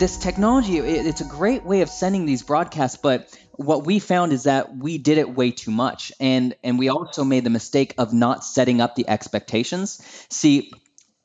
this 0.00 0.16
technology 0.16 0.78
it's 0.78 1.20
a 1.20 1.26
great 1.26 1.62
way 1.62 1.82
of 1.82 1.90
sending 1.90 2.24
these 2.24 2.42
broadcasts 2.42 2.96
but 2.96 3.38
what 3.52 3.84
we 3.84 3.98
found 3.98 4.32
is 4.32 4.44
that 4.44 4.74
we 4.74 4.96
did 4.96 5.18
it 5.18 5.36
way 5.36 5.50
too 5.50 5.70
much 5.70 6.10
and 6.18 6.56
and 6.64 6.78
we 6.78 6.88
also 6.88 7.22
made 7.22 7.44
the 7.44 7.50
mistake 7.50 7.94
of 7.98 8.12
not 8.14 8.42
setting 8.42 8.80
up 8.80 8.96
the 8.96 9.06
expectations 9.08 10.00
see 10.30 10.72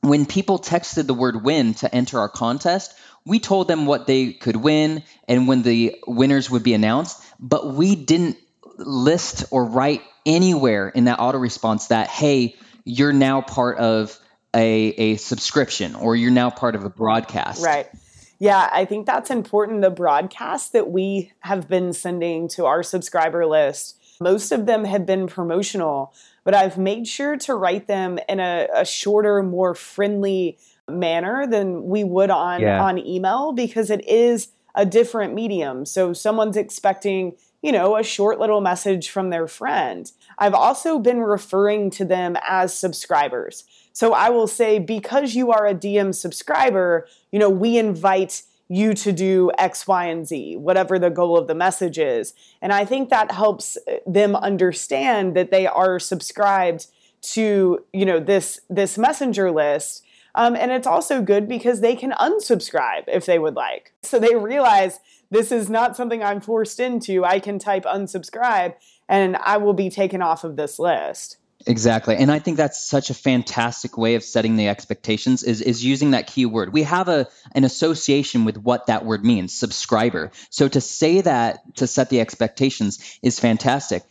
when 0.02 0.26
people 0.26 0.58
texted 0.58 1.06
the 1.06 1.14
word 1.14 1.42
win 1.42 1.72
to 1.72 1.92
enter 1.92 2.18
our 2.18 2.28
contest 2.28 2.94
we 3.24 3.40
told 3.40 3.66
them 3.66 3.86
what 3.86 4.06
they 4.06 4.34
could 4.34 4.56
win 4.56 5.02
and 5.26 5.48
when 5.48 5.62
the 5.62 5.96
winners 6.06 6.50
would 6.50 6.62
be 6.62 6.74
announced 6.74 7.18
but 7.40 7.72
we 7.72 7.96
didn't 7.96 8.36
list 8.76 9.46
or 9.50 9.64
write 9.64 10.02
anywhere 10.26 10.90
in 10.90 11.04
that 11.04 11.18
auto 11.18 11.38
response 11.38 11.86
that 11.86 12.08
hey 12.08 12.54
you're 12.84 13.14
now 13.14 13.40
part 13.40 13.78
of 13.78 14.20
a, 14.54 14.88
a 14.88 15.16
subscription 15.16 15.94
or 15.94 16.16
you're 16.16 16.30
now 16.30 16.50
part 16.50 16.74
of 16.74 16.84
a 16.84 16.88
broadcast. 16.88 17.62
Right. 17.62 17.88
Yeah, 18.38 18.68
I 18.72 18.84
think 18.84 19.06
that's 19.06 19.30
important. 19.30 19.82
The 19.82 19.90
broadcasts 19.90 20.70
that 20.70 20.90
we 20.90 21.32
have 21.40 21.68
been 21.68 21.92
sending 21.92 22.48
to 22.48 22.66
our 22.66 22.82
subscriber 22.82 23.46
list, 23.46 23.98
most 24.20 24.52
of 24.52 24.66
them 24.66 24.84
have 24.84 25.06
been 25.06 25.26
promotional, 25.26 26.12
but 26.44 26.54
I've 26.54 26.78
made 26.78 27.08
sure 27.08 27.36
to 27.38 27.54
write 27.54 27.86
them 27.86 28.18
in 28.28 28.40
a, 28.40 28.68
a 28.74 28.84
shorter, 28.84 29.42
more 29.42 29.74
friendly 29.74 30.58
manner 30.88 31.46
than 31.46 31.84
we 31.86 32.04
would 32.04 32.30
on, 32.30 32.60
yeah. 32.60 32.82
on 32.82 32.98
email 32.98 33.52
because 33.52 33.90
it 33.90 34.06
is 34.06 34.48
a 34.74 34.84
different 34.84 35.34
medium. 35.34 35.86
So 35.86 36.12
someone's 36.12 36.56
expecting, 36.56 37.36
you 37.66 37.72
know, 37.72 37.96
a 37.96 38.04
short 38.04 38.38
little 38.38 38.60
message 38.60 39.10
from 39.10 39.30
their 39.30 39.48
friend. 39.48 40.12
I've 40.38 40.54
also 40.54 41.00
been 41.00 41.18
referring 41.18 41.90
to 41.90 42.04
them 42.04 42.36
as 42.48 42.72
subscribers. 42.72 43.64
So 43.92 44.12
I 44.12 44.30
will 44.30 44.46
say, 44.46 44.78
because 44.78 45.34
you 45.34 45.50
are 45.50 45.66
a 45.66 45.74
DM 45.74 46.14
subscriber, 46.14 47.08
you 47.32 47.40
know, 47.40 47.50
we 47.50 47.76
invite 47.76 48.44
you 48.68 48.94
to 48.94 49.10
do 49.10 49.50
X, 49.58 49.84
Y, 49.84 50.04
and 50.04 50.24
Z, 50.24 50.54
whatever 50.58 50.96
the 50.96 51.10
goal 51.10 51.36
of 51.36 51.48
the 51.48 51.56
message 51.56 51.98
is. 51.98 52.34
And 52.62 52.72
I 52.72 52.84
think 52.84 53.08
that 53.08 53.32
helps 53.32 53.76
them 54.06 54.36
understand 54.36 55.34
that 55.34 55.50
they 55.50 55.66
are 55.66 55.98
subscribed 55.98 56.86
to, 57.32 57.84
you 57.92 58.06
know, 58.06 58.20
this 58.20 58.60
this 58.70 58.96
messenger 58.96 59.50
list. 59.50 60.04
Um, 60.36 60.54
and 60.54 60.70
it's 60.70 60.86
also 60.86 61.20
good 61.20 61.48
because 61.48 61.80
they 61.80 61.96
can 61.96 62.12
unsubscribe 62.12 63.04
if 63.08 63.26
they 63.26 63.40
would 63.40 63.56
like. 63.56 63.92
So 64.02 64.20
they 64.20 64.36
realize 64.36 65.00
this 65.30 65.52
is 65.52 65.68
not 65.68 65.96
something 65.96 66.22
I'm 66.22 66.40
forced 66.40 66.80
into. 66.80 67.24
I 67.24 67.40
can 67.40 67.58
type 67.58 67.84
unsubscribe 67.84 68.74
and 69.08 69.36
I 69.36 69.56
will 69.56 69.74
be 69.74 69.90
taken 69.90 70.22
off 70.22 70.44
of 70.44 70.56
this 70.56 70.78
list. 70.78 71.38
Exactly. 71.66 72.16
And 72.16 72.30
I 72.30 72.38
think 72.38 72.56
that's 72.58 72.84
such 72.84 73.10
a 73.10 73.14
fantastic 73.14 73.98
way 73.98 74.14
of 74.14 74.22
setting 74.22 74.56
the 74.56 74.68
expectations 74.68 75.42
is, 75.42 75.60
is 75.62 75.84
using 75.84 76.12
that 76.12 76.28
keyword. 76.28 76.72
We 76.72 76.84
have 76.84 77.08
a 77.08 77.26
an 77.52 77.64
association 77.64 78.44
with 78.44 78.56
what 78.56 78.86
that 78.86 79.04
word 79.04 79.24
means, 79.24 79.52
subscriber. 79.52 80.30
So 80.50 80.68
to 80.68 80.80
say 80.80 81.22
that 81.22 81.76
to 81.76 81.86
set 81.86 82.10
the 82.10 82.20
expectations 82.20 83.18
is 83.22 83.40
fantastic. 83.40 84.04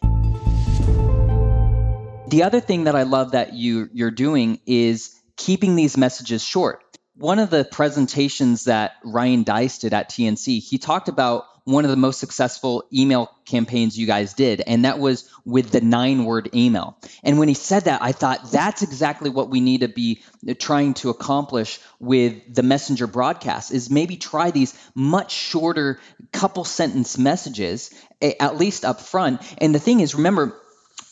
The 2.28 2.41
other 2.43 2.60
thing 2.60 2.86
that 2.86 2.95
I 2.95 3.04
love 3.04 3.32
that 3.32 3.54
you 3.54 3.89
you're 3.93 4.12
doing 4.12 4.60
is 4.65 5.17
keeping 5.38 5.75
these 5.75 5.95
messages 5.97 6.43
short. 6.43 6.84
One 7.17 7.39
of 7.39 7.49
the 7.49 7.63
presentations 7.63 8.65
that 8.65 8.93
Ryan 9.04 9.43
Deiss 9.43 9.80
did 9.80 9.93
at 9.93 10.10
TNC, 10.10 10.62
he 10.62 10.78
talked 10.78 11.08
about 11.08 11.45
one 11.63 11.84
of 11.86 11.89
the 11.89 11.97
most 11.97 12.19
successful 12.19 12.84
email 12.93 13.32
campaigns 13.45 13.97
you 13.97 14.06
guys 14.06 14.34
did, 14.34 14.62
and 14.67 14.86
that 14.86 14.99
was 14.99 15.28
with 15.45 15.71
the 15.71 15.82
nine 15.82 16.25
word 16.25 16.49
email. 16.54 16.97
And 17.23 17.39
when 17.39 17.47
he 17.47 17.54
said 17.54 17.86
that, 17.86 18.04
I 18.04 18.12
thought 18.12 18.51
that's 18.51 18.84
exactly 18.84 19.30
what 19.30 19.49
we 19.49 19.62
need 19.62 19.82
to 19.82 19.88
be 19.88 20.21
trying 20.60 20.93
to 20.95 21.10
accomplish 21.10 21.80
with 21.99 22.54
the 22.54 22.63
messenger 22.63 23.08
broadcast 23.08 23.71
is 23.71 23.89
maybe 23.89 24.17
try 24.17 24.51
these 24.51 24.78
much 24.93 25.32
shorter 25.32 25.99
couple 26.34 26.65
sentence 26.65 27.17
messages 27.17 27.91
at 28.21 28.58
least 28.58 28.86
up 28.86 28.99
front. 28.99 29.41
And 29.58 29.73
the 29.73 29.80
thing 29.80 30.01
is, 30.01 30.15
remember, 30.15 30.56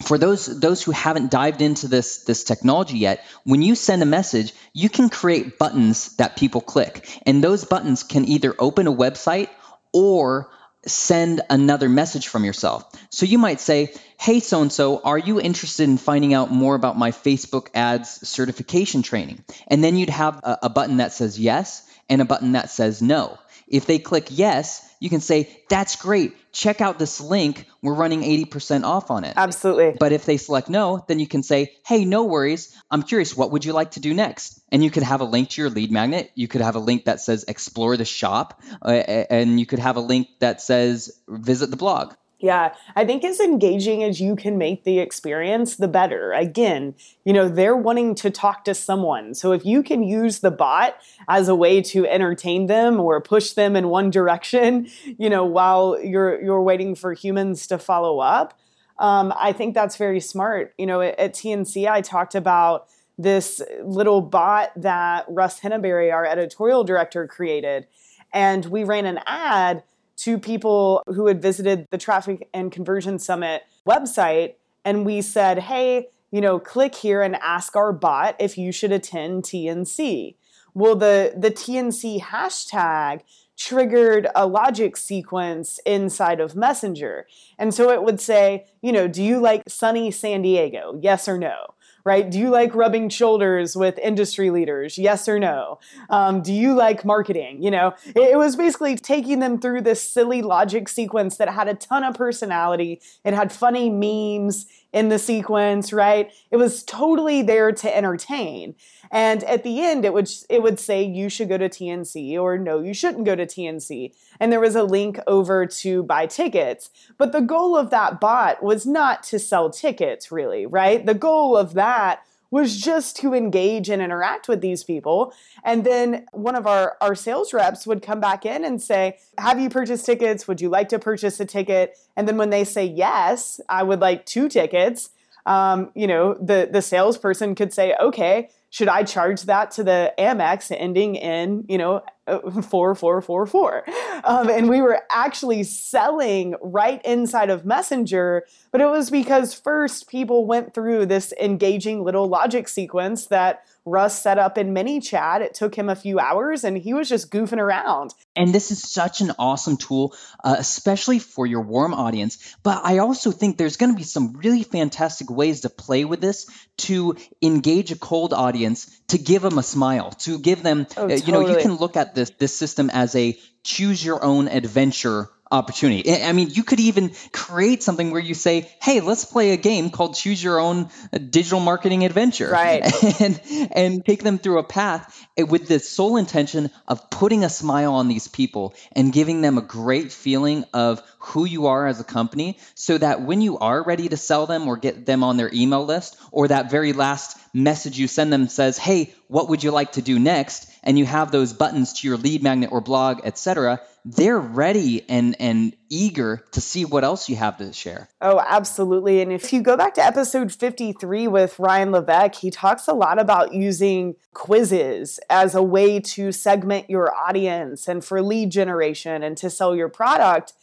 for 0.03 0.17
those 0.17 0.45
those 0.45 0.83
who 0.83 0.91
haven't 0.91 1.31
dived 1.31 1.61
into 1.61 1.87
this 1.87 2.23
this 2.23 2.43
technology 2.43 2.97
yet, 2.97 3.23
when 3.43 3.61
you 3.61 3.75
send 3.75 4.01
a 4.01 4.05
message, 4.05 4.53
you 4.73 4.89
can 4.89 5.09
create 5.09 5.57
buttons 5.57 6.15
that 6.17 6.35
people 6.35 6.61
click, 6.61 7.07
and 7.25 7.43
those 7.43 7.65
buttons 7.65 8.03
can 8.03 8.25
either 8.25 8.53
open 8.59 8.87
a 8.87 8.93
website 8.93 9.49
or 9.91 10.49
send 10.85 11.41
another 11.49 11.87
message 11.87 12.27
from 12.27 12.43
yourself. 12.43 12.83
So 13.09 13.25
you 13.25 13.37
might 13.37 13.61
say, 13.61 13.93
Hey, 14.19 14.39
so 14.39 14.61
and 14.61 14.71
so, 14.71 15.01
are 15.01 15.17
you 15.17 15.39
interested 15.39 15.83
in 15.83 15.97
finding 15.97 16.33
out 16.33 16.51
more 16.51 16.75
about 16.75 16.97
my 16.97 17.11
Facebook 17.11 17.67
ads 17.73 18.27
certification 18.27 19.01
training? 19.01 19.43
And 19.67 19.83
then 19.83 19.95
you'd 19.97 20.09
have 20.09 20.37
a, 20.43 20.59
a 20.63 20.69
button 20.69 20.97
that 20.97 21.13
says 21.13 21.39
yes 21.39 21.87
and 22.09 22.21
a 22.21 22.25
button 22.25 22.53
that 22.53 22.69
says 22.69 23.01
no. 23.01 23.37
If 23.67 23.85
they 23.85 23.97
click 23.99 24.27
yes, 24.29 24.87
you 24.99 25.09
can 25.09 25.19
say, 25.19 25.49
That's 25.69 25.95
great. 25.95 26.33
Check 26.53 26.79
out 26.79 26.99
this 26.99 27.19
link. 27.19 27.65
We're 27.81 27.93
running 27.93 28.21
80% 28.21 28.83
off 28.85 29.09
on 29.11 29.23
it. 29.23 29.33
Absolutely. 29.35 29.97
But 29.99 30.11
if 30.11 30.25
they 30.25 30.37
select 30.37 30.69
no, 30.69 31.03
then 31.07 31.19
you 31.19 31.27
can 31.27 31.43
say, 31.43 31.73
Hey, 31.85 32.05
no 32.05 32.23
worries. 32.23 32.73
I'm 32.89 33.03
curious, 33.03 33.35
what 33.35 33.51
would 33.51 33.65
you 33.65 33.73
like 33.73 33.91
to 33.91 33.99
do 33.99 34.13
next? 34.13 34.61
And 34.71 34.83
you 34.83 34.91
could 34.91 35.03
have 35.03 35.21
a 35.21 35.25
link 35.25 35.49
to 35.49 35.61
your 35.61 35.69
lead 35.69 35.91
magnet. 35.91 36.31
You 36.35 36.47
could 36.47 36.61
have 36.61 36.75
a 36.75 36.79
link 36.79 37.05
that 37.05 37.19
says 37.19 37.45
explore 37.47 37.97
the 37.97 38.05
shop. 38.05 38.61
Uh, 38.81 38.91
and 38.91 39.59
you 39.59 39.65
could 39.65 39.79
have 39.79 39.97
a 39.97 40.01
link 40.01 40.27
that 40.39 40.61
says 40.61 41.11
visit 41.27 41.69
the 41.69 41.77
blog. 41.77 42.13
Yeah, 42.43 42.75
I 42.97 43.05
think 43.05 43.23
as 43.23 43.39
engaging 43.39 44.03
as 44.03 44.19
you 44.19 44.35
can 44.35 44.57
make 44.57 44.83
the 44.83 44.99
experience, 44.99 45.77
the 45.77 45.87
better. 45.87 46.33
Again, 46.33 46.93
you 47.23 47.31
know, 47.31 47.47
they're 47.47 47.77
wanting 47.77 48.15
to 48.15 48.29
talk 48.29 48.65
to 48.65 48.75
someone. 48.75 49.33
So 49.33 49.53
if 49.53 49.65
you 49.65 49.81
can 49.81 50.03
use 50.03 50.41
the 50.41 50.51
bot 50.51 50.97
as 51.29 51.47
a 51.47 51.55
way 51.55 51.81
to 51.83 52.05
entertain 52.05 52.67
them 52.67 52.99
or 52.99 53.21
push 53.21 53.53
them 53.53 53.77
in 53.77 53.87
one 53.87 54.09
direction, 54.09 54.89
you 55.17 55.29
know, 55.29 55.45
while 55.45 55.97
you're 56.03 56.43
you're 56.43 56.61
waiting 56.61 56.95
for 56.95 57.13
humans 57.13 57.65
to 57.67 57.77
follow 57.77 58.19
up, 58.19 58.59
um, 58.99 59.33
I 59.39 59.53
think 59.53 59.73
that's 59.73 59.95
very 59.95 60.19
smart. 60.19 60.73
You 60.77 60.85
know, 60.85 60.99
at, 60.99 61.17
at 61.17 61.33
TNC, 61.33 61.89
I 61.89 62.01
talked 62.01 62.35
about 62.35 62.89
this 63.17 63.61
little 63.85 64.19
bot 64.19 64.73
that 64.75 65.23
Russ 65.29 65.61
Henneberry, 65.61 66.11
our 66.11 66.25
editorial 66.25 66.83
director, 66.83 67.25
created, 67.25 67.87
and 68.33 68.65
we 68.65 68.83
ran 68.83 69.05
an 69.05 69.21
ad 69.25 69.83
to 70.17 70.37
people 70.37 71.03
who 71.07 71.27
had 71.27 71.41
visited 71.41 71.87
the 71.91 71.97
Traffic 71.97 72.49
and 72.53 72.71
Conversion 72.71 73.19
Summit 73.19 73.63
website. 73.87 74.55
And 74.85 75.05
we 75.05 75.21
said, 75.21 75.59
hey, 75.59 76.07
you 76.31 76.41
know, 76.41 76.59
click 76.59 76.95
here 76.95 77.21
and 77.21 77.35
ask 77.37 77.75
our 77.75 77.93
bot 77.93 78.35
if 78.39 78.57
you 78.57 78.71
should 78.71 78.91
attend 78.91 79.43
TNC. 79.43 80.35
Well, 80.73 80.95
the, 80.95 81.33
the 81.37 81.51
TNC 81.51 82.21
hashtag 82.21 83.21
triggered 83.55 84.27
a 84.35 84.47
logic 84.47 84.97
sequence 84.97 85.79
inside 85.85 86.39
of 86.39 86.55
Messenger. 86.55 87.27
And 87.59 87.73
so 87.73 87.91
it 87.91 88.03
would 88.03 88.19
say, 88.19 88.65
you 88.81 88.91
know, 88.91 89.07
do 89.07 89.21
you 89.21 89.39
like 89.39 89.61
sunny 89.67 90.09
San 90.09 90.41
Diego? 90.41 90.97
Yes 90.99 91.27
or 91.27 91.37
no? 91.37 91.75
Right? 92.05 92.29
Do 92.29 92.37
you 92.37 92.49
like 92.49 92.75
rubbing 92.75 93.09
shoulders 93.09 93.75
with 93.75 93.97
industry 93.99 94.49
leaders? 94.49 94.97
Yes 94.97 95.27
or 95.27 95.39
no? 95.39 95.79
Um, 96.09 96.41
do 96.41 96.53
you 96.53 96.73
like 96.73 97.05
marketing? 97.05 97.61
You 97.63 97.71
know, 97.71 97.93
it, 98.07 98.33
it 98.33 98.37
was 98.37 98.55
basically 98.55 98.95
taking 98.95 99.39
them 99.39 99.59
through 99.59 99.81
this 99.81 100.01
silly 100.01 100.41
logic 100.41 100.89
sequence 100.89 101.37
that 101.37 101.49
had 101.49 101.67
a 101.67 101.73
ton 101.73 102.03
of 102.03 102.15
personality. 102.15 103.01
It 103.23 103.33
had 103.33 103.51
funny 103.51 103.89
memes 103.89 104.65
in 104.93 105.09
the 105.09 105.19
sequence, 105.19 105.91
right? 105.91 106.31
It 106.51 106.57
was 106.57 106.83
totally 106.83 107.41
there 107.41 107.71
to 107.71 107.97
entertain. 107.97 108.75
And 109.11 109.43
at 109.43 109.63
the 109.63 109.81
end, 109.81 110.05
it 110.05 110.13
would 110.13 110.29
it 110.49 110.61
would 110.61 110.79
say 110.79 111.03
you 111.03 111.29
should 111.29 111.49
go 111.49 111.57
to 111.57 111.67
TNC 111.67 112.39
or 112.39 112.57
no, 112.57 112.79
you 112.79 112.93
shouldn't 112.93 113.25
go 113.25 113.35
to 113.35 113.45
TNC. 113.45 114.13
And 114.39 114.51
there 114.51 114.59
was 114.59 114.75
a 114.75 114.83
link 114.83 115.19
over 115.25 115.65
to 115.65 116.03
buy 116.03 116.27
tickets. 116.27 116.91
But 117.17 117.31
the 117.31 117.41
goal 117.41 117.75
of 117.75 117.89
that 117.89 118.19
bot 118.19 118.63
was 118.63 118.85
not 118.85 119.23
to 119.23 119.39
sell 119.39 119.69
tickets, 119.71 120.31
really, 120.31 120.65
right? 120.65 121.05
The 121.05 121.13
goal 121.15 121.57
of 121.57 121.73
that 121.73 122.23
was 122.53 122.77
just 122.77 123.15
to 123.15 123.33
engage 123.33 123.89
and 123.89 123.99
interact 123.99 124.47
with 124.47 124.61
these 124.61 124.83
people. 124.83 125.33
And 125.63 125.83
then 125.83 126.27
one 126.33 126.55
of 126.55 126.67
our, 126.67 126.97
our 127.01 127.15
sales 127.15 127.51
reps 127.51 127.87
would 127.87 128.03
come 128.03 128.19
back 128.19 128.45
in 128.45 128.63
and 128.63 128.79
say, 128.79 129.17
Have 129.39 129.59
you 129.59 129.71
purchased 129.71 130.05
tickets? 130.05 130.47
Would 130.47 130.61
you 130.61 130.69
like 130.69 130.87
to 130.89 130.99
purchase 130.99 131.39
a 131.39 131.45
ticket? 131.45 131.97
And 132.15 132.27
then 132.27 132.37
when 132.37 132.51
they 132.51 132.63
say 132.63 132.85
yes, 132.85 133.59
I 133.69 133.81
would 133.81 134.01
like 134.01 134.27
two 134.27 134.49
tickets. 134.49 135.09
Um, 135.47 135.89
you 135.95 136.05
know, 136.05 136.35
the 136.35 136.69
the 136.71 136.83
salesperson 136.83 137.55
could 137.55 137.73
say, 137.73 137.95
okay, 137.99 138.49
should 138.73 138.87
I 138.87 139.03
charge 139.03 139.43
that 139.43 139.69
to 139.71 139.83
the 139.83 140.11
Amex 140.17 140.75
ending 140.75 141.13
in, 141.13 141.63
you 141.69 141.77
know, 141.77 142.01
4444? 142.25 143.85
Um, 144.23 144.49
and 144.49 144.67
we 144.67 144.81
were 144.81 145.01
actually 145.11 145.61
selling 145.63 146.55
right 146.59 146.99
inside 147.05 147.51
of 147.51 147.65
Messenger, 147.65 148.47
but 148.71 148.81
it 148.81 148.87
was 148.87 149.11
because 149.11 149.53
first 149.53 150.09
people 150.09 150.47
went 150.47 150.73
through 150.73 151.05
this 151.05 151.33
engaging 151.39 152.03
little 152.03 152.27
logic 152.27 152.67
sequence 152.67 153.27
that 153.27 153.63
Russ 153.85 154.21
set 154.21 154.37
up 154.37 154.57
in 154.57 154.73
ManyChat. 154.73 155.41
It 155.41 155.53
took 155.53 155.75
him 155.75 155.89
a 155.89 155.95
few 155.95 156.19
hours 156.19 156.63
and 156.63 156.77
he 156.77 156.93
was 156.93 157.09
just 157.09 157.29
goofing 157.29 157.59
around. 157.59 158.13
And 158.35 158.53
this 158.53 158.71
is 158.71 158.81
such 158.81 159.19
an 159.21 159.33
awesome 159.37 159.77
tool, 159.77 160.15
uh, 160.43 160.55
especially 160.57 161.19
for 161.19 161.45
your 161.45 161.61
warm 161.61 161.93
audience. 161.93 162.55
But 162.63 162.81
I 162.85 162.99
also 162.99 163.31
think 163.31 163.57
there's 163.57 163.77
going 163.77 163.91
to 163.91 163.97
be 163.97 164.03
some 164.03 164.33
really 164.33 164.63
fantastic 164.63 165.29
ways 165.29 165.61
to 165.61 165.69
play 165.69 166.05
with 166.05 166.21
this 166.21 166.49
to 166.77 167.17
engage 167.41 167.91
a 167.91 167.97
cold 167.97 168.33
audience, 168.33 168.89
to 169.09 169.17
give 169.17 169.41
them 169.41 169.57
a 169.57 169.63
smile, 169.63 170.11
to 170.11 170.39
give 170.39 170.63
them, 170.63 170.87
oh, 170.95 171.09
uh, 171.09 171.15
you 171.15 171.33
know, 171.33 171.47
you 171.47 171.57
can 171.57 171.75
look 171.75 171.97
at 171.97 172.15
this 172.15 172.31
this 172.39 172.55
system 172.55 172.89
as 172.89 173.15
a 173.15 173.37
choose 173.63 174.03
your 174.03 174.23
own 174.23 174.47
adventure 174.47 175.29
opportunity. 175.51 176.23
I 176.23 176.31
mean, 176.31 176.49
you 176.49 176.63
could 176.63 176.79
even 176.79 177.11
create 177.31 177.83
something 177.83 178.11
where 178.11 178.21
you 178.21 178.33
say, 178.33 178.69
"Hey, 178.81 179.01
let's 179.01 179.25
play 179.25 179.51
a 179.51 179.57
game 179.57 179.89
called 179.89 180.15
Choose 180.15 180.43
Your 180.43 180.59
Own 180.59 180.89
uh, 181.13 181.17
Digital 181.17 181.59
Marketing 181.59 182.05
Adventure," 182.05 182.49
right? 182.49 182.83
And 183.19 183.41
and 183.71 184.05
take 184.05 184.23
them 184.23 184.39
through 184.39 184.59
a 184.59 184.63
path 184.63 185.27
eh, 185.37 185.43
with 185.43 185.67
the 185.67 185.79
sole 185.79 186.17
intention 186.17 186.71
of 186.87 187.09
putting 187.09 187.43
a 187.43 187.49
smile 187.49 187.93
on 187.93 188.07
these 188.07 188.27
people 188.27 188.73
and 188.93 189.13
giving 189.13 189.41
them 189.41 189.57
a 189.57 189.61
great 189.61 190.11
feeling 190.11 190.65
of 190.73 191.01
who 191.19 191.45
you 191.45 191.67
are 191.67 191.87
as 191.87 191.99
a 191.99 192.03
company, 192.03 192.57
so 192.75 192.97
that 192.97 193.21
when 193.21 193.41
you 193.41 193.59
are 193.59 193.83
ready 193.83 194.09
to 194.09 194.17
sell 194.17 194.47
them 194.47 194.67
or 194.67 194.77
get 194.77 195.05
them 195.05 195.23
on 195.23 195.37
their 195.37 195.51
email 195.53 195.85
list, 195.85 196.17
or 196.31 196.47
that 196.47 196.71
very 196.71 196.93
last 196.93 197.37
message 197.53 197.99
you 197.99 198.07
send 198.07 198.33
them 198.33 198.47
says, 198.47 198.77
"Hey, 198.77 199.13
what 199.27 199.49
would 199.49 199.63
you 199.63 199.71
like 199.71 199.93
to 199.93 200.01
do 200.01 200.17
next?" 200.17 200.72
And 200.83 200.99
you 200.99 201.05
have 201.05 201.31
those 201.31 201.53
buttons 201.53 201.93
to 201.93 202.07
your 202.07 202.17
lead 202.17 202.43
magnet 202.43 202.71
or 202.71 202.81
blog, 202.81 203.21
etc 203.23 203.79
they're 204.05 204.39
ready 204.39 205.05
and 205.07 205.35
and 205.39 205.75
eager 205.89 206.43
to 206.51 206.59
see 206.59 206.83
what 206.83 207.03
else 207.03 207.29
you 207.29 207.35
have 207.35 207.57
to 207.57 207.71
share. 207.71 208.09
Oh, 208.19 208.43
absolutely. 208.45 209.21
And 209.21 209.31
if 209.31 209.53
you 209.53 209.61
go 209.61 209.77
back 209.77 209.93
to 209.95 210.03
episode 210.03 210.51
53 210.51 211.27
with 211.27 211.57
Ryan 211.57 211.91
Levesque, 211.91 212.35
he 212.35 212.51
talks 212.51 212.87
a 212.87 212.93
lot 212.93 213.19
about 213.19 213.53
using 213.53 214.15
quizzes 214.33 215.19
as 215.29 215.55
a 215.55 215.63
way 215.63 215.99
to 215.99 216.31
segment 216.31 216.89
your 216.89 217.13
audience 217.13 217.87
and 217.87 218.03
for 218.03 218.21
lead 218.21 218.51
generation 218.51 219.23
and 219.23 219.37
to 219.37 219.49
sell 219.49 219.75
your 219.75 219.89
product. 219.89 220.53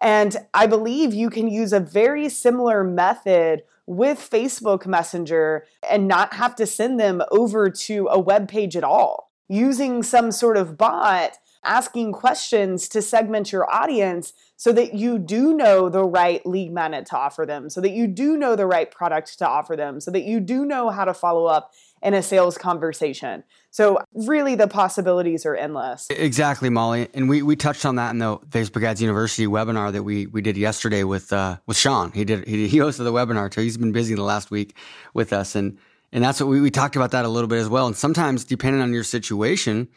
And 0.00 0.36
I 0.52 0.66
believe 0.66 1.14
you 1.14 1.30
can 1.30 1.48
use 1.48 1.72
a 1.72 1.80
very 1.80 2.28
similar 2.28 2.84
method 2.84 3.62
with 3.86 4.18
Facebook 4.18 4.86
Messenger 4.86 5.66
and 5.90 6.06
not 6.06 6.34
have 6.34 6.54
to 6.56 6.66
send 6.66 7.00
them 7.00 7.22
over 7.30 7.70
to 7.70 8.08
a 8.10 8.20
web 8.20 8.48
page 8.48 8.76
at 8.76 8.84
all. 8.84 9.33
Using 9.48 10.02
some 10.02 10.32
sort 10.32 10.56
of 10.56 10.76
bot 10.78 11.38
asking 11.64 12.12
questions 12.12 12.88
to 12.90 13.02
segment 13.02 13.52
your 13.52 13.70
audience 13.72 14.32
so 14.56 14.72
that 14.72 14.94
you 14.94 15.18
do 15.18 15.54
know 15.54 15.88
the 15.88 16.04
right 16.04 16.44
lead 16.46 16.72
magnet 16.72 17.06
to 17.06 17.16
offer 17.16 17.44
them, 17.44 17.68
so 17.68 17.80
that 17.80 17.90
you 17.90 18.06
do 18.06 18.36
know 18.36 18.54
the 18.54 18.66
right 18.66 18.90
product 18.90 19.38
to 19.38 19.48
offer 19.48 19.74
them, 19.76 20.00
so 20.00 20.10
that 20.10 20.22
you 20.24 20.40
do 20.40 20.64
know 20.64 20.90
how 20.90 21.04
to 21.04 21.14
follow 21.14 21.46
up 21.46 21.72
in 22.02 22.14
a 22.14 22.22
sales 22.22 22.58
conversation. 22.58 23.42
So 23.70 23.98
really 24.12 24.54
the 24.54 24.68
possibilities 24.68 25.46
are 25.46 25.56
endless. 25.56 26.06
Exactly, 26.10 26.68
Molly. 26.68 27.08
And 27.14 27.28
we, 27.28 27.42
we 27.42 27.56
touched 27.56 27.86
on 27.86 27.96
that 27.96 28.10
in 28.10 28.18
the 28.18 28.36
Facebook 28.50 28.84
Ads 28.84 29.00
University 29.00 29.46
webinar 29.46 29.90
that 29.90 30.02
we, 30.02 30.26
we 30.26 30.42
did 30.42 30.56
yesterday 30.56 31.02
with 31.02 31.32
uh, 31.32 31.56
with 31.66 31.76
Sean. 31.76 32.12
He 32.12 32.24
did 32.24 32.46
he, 32.46 32.68
he 32.68 32.78
hosted 32.78 33.04
the 33.04 33.12
webinar 33.12 33.50
too. 33.50 33.62
He's 33.62 33.78
been 33.78 33.92
busy 33.92 34.14
the 34.14 34.22
last 34.22 34.50
week 34.50 34.76
with 35.14 35.32
us 35.32 35.56
and 35.56 35.78
and 36.14 36.24
that's 36.24 36.40
what 36.40 36.46
we, 36.46 36.60
we 36.60 36.70
talked 36.70 36.96
about 36.96 37.10
that 37.10 37.26
a 37.26 37.28
little 37.28 37.48
bit 37.48 37.58
as 37.58 37.68
well. 37.68 37.86
And 37.86 37.96
sometimes 37.96 38.44
depending 38.44 38.80
on 38.80 38.94
your 38.94 39.04
situation, 39.04 39.88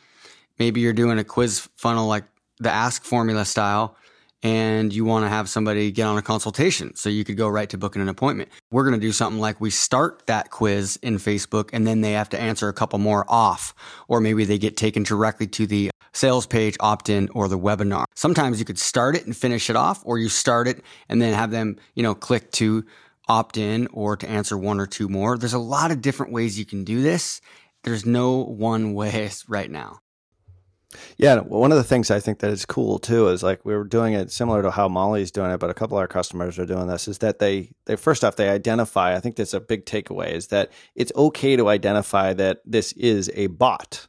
maybe 0.60 0.82
you're 0.82 0.92
doing 0.92 1.20
a 1.20 1.24
quiz 1.24 1.70
funnel 1.78 2.08
like 2.08 2.26
the 2.60 2.72
ask 2.72 3.04
formula 3.04 3.46
style 3.46 3.96
and 4.44 4.94
you 4.94 5.06
want 5.06 5.26
to 5.26 5.30
have 5.30 5.48
somebody 5.48 5.92
get 5.92 6.04
on 6.04 6.18
a 6.18 6.22
consultation. 6.22 6.96
So 6.96 7.10
you 7.10 7.24
could 7.24 7.38
go 7.38 7.48
right 7.48 7.70
to 7.70 7.78
booking 7.78 8.02
an 8.02 8.10
appointment. 8.10 8.50
We're 8.72 8.84
going 8.84 9.00
to 9.00 9.06
do 9.06 9.12
something 9.12 9.40
like 9.40 9.62
we 9.62 9.70
start 9.70 10.26
that 10.26 10.50
quiz 10.50 10.98
in 11.02 11.18
Facebook 11.18 11.70
and 11.72 11.86
then 11.86 12.02
they 12.02 12.14
have 12.14 12.30
to 12.30 12.40
answer 12.40 12.68
a 12.68 12.74
couple 12.74 12.98
more 12.98 13.26
off, 13.30 13.76
or 14.08 14.20
maybe 14.20 14.44
they 14.44 14.58
get 14.58 14.76
taken 14.76 15.04
directly 15.04 15.48
to 15.48 15.68
the 15.68 15.92
sales 16.14 16.48
page, 16.48 16.76
opt 16.80 17.10
in, 17.10 17.30
or 17.36 17.48
the 17.48 17.60
webinar. 17.60 18.06
Sometimes 18.16 18.58
you 18.58 18.66
could 18.66 18.80
start 18.80 19.16
it 19.16 19.26
and 19.28 19.38
finish 19.38 19.70
it 19.70 19.76
off, 19.76 20.02
or 20.04 20.18
you 20.18 20.30
start 20.30 20.68
it 20.68 20.84
and 21.10 21.22
then 21.22 21.34
have 21.34 21.52
them, 21.52 21.78
you 21.94 22.02
know, 22.02 22.16
click 22.16 22.52
to 22.54 22.84
opt 23.28 23.58
in 23.58 23.88
or 23.88 24.16
to 24.18 24.30
answer 24.30 24.58
one 24.58 24.80
or 24.80 24.88
two 24.88 25.10
more. 25.10 25.38
There's 25.38 25.54
a 25.54 25.60
lot 25.60 25.92
of 25.92 26.02
different 26.02 26.32
ways 26.32 26.58
you 26.58 26.66
can 26.66 26.84
do 26.84 27.02
this. 27.02 27.42
There's 27.84 28.06
no 28.06 28.44
one 28.44 28.94
way 28.96 29.30
right 29.48 29.70
now. 29.70 30.02
Yeah, 31.18 31.40
one 31.40 31.72
of 31.72 31.78
the 31.78 31.84
things 31.84 32.10
I 32.10 32.20
think 32.20 32.40
that 32.40 32.52
is 32.52 32.66
cool 32.66 32.98
too 32.98 33.28
is 33.28 33.44
like 33.44 33.66
we 33.66 33.76
were 33.76 33.84
doing 33.84 34.14
it 34.14 34.32
similar 34.32 34.62
to 34.62 34.72
how 34.72 34.88
Molly's 34.88 35.32
doing 35.32 35.52
it, 35.52 35.60
but 35.60 35.70
a 35.70 35.74
couple 35.74 35.98
of 35.98 36.02
our 36.02 36.08
customers 36.08 36.58
are 36.58 36.66
doing 36.66 36.88
this. 36.88 37.10
Is 37.10 37.18
that 37.18 37.40
they 37.40 37.72
they 37.86 37.98
first 37.98 38.24
off 38.24 38.38
they 38.38 38.50
identify. 38.50 39.14
I 39.14 39.20
think 39.20 39.36
that's 39.36 39.54
a 39.54 39.60
big 39.60 39.86
takeaway 39.86 40.32
is 40.32 40.48
that 40.48 40.72
it's 40.96 41.12
okay 41.16 41.58
to 41.58 41.68
identify 41.68 42.34
that 42.34 42.62
this 42.66 42.94
is 42.94 43.30
a 43.36 43.48
bot. 43.48 44.08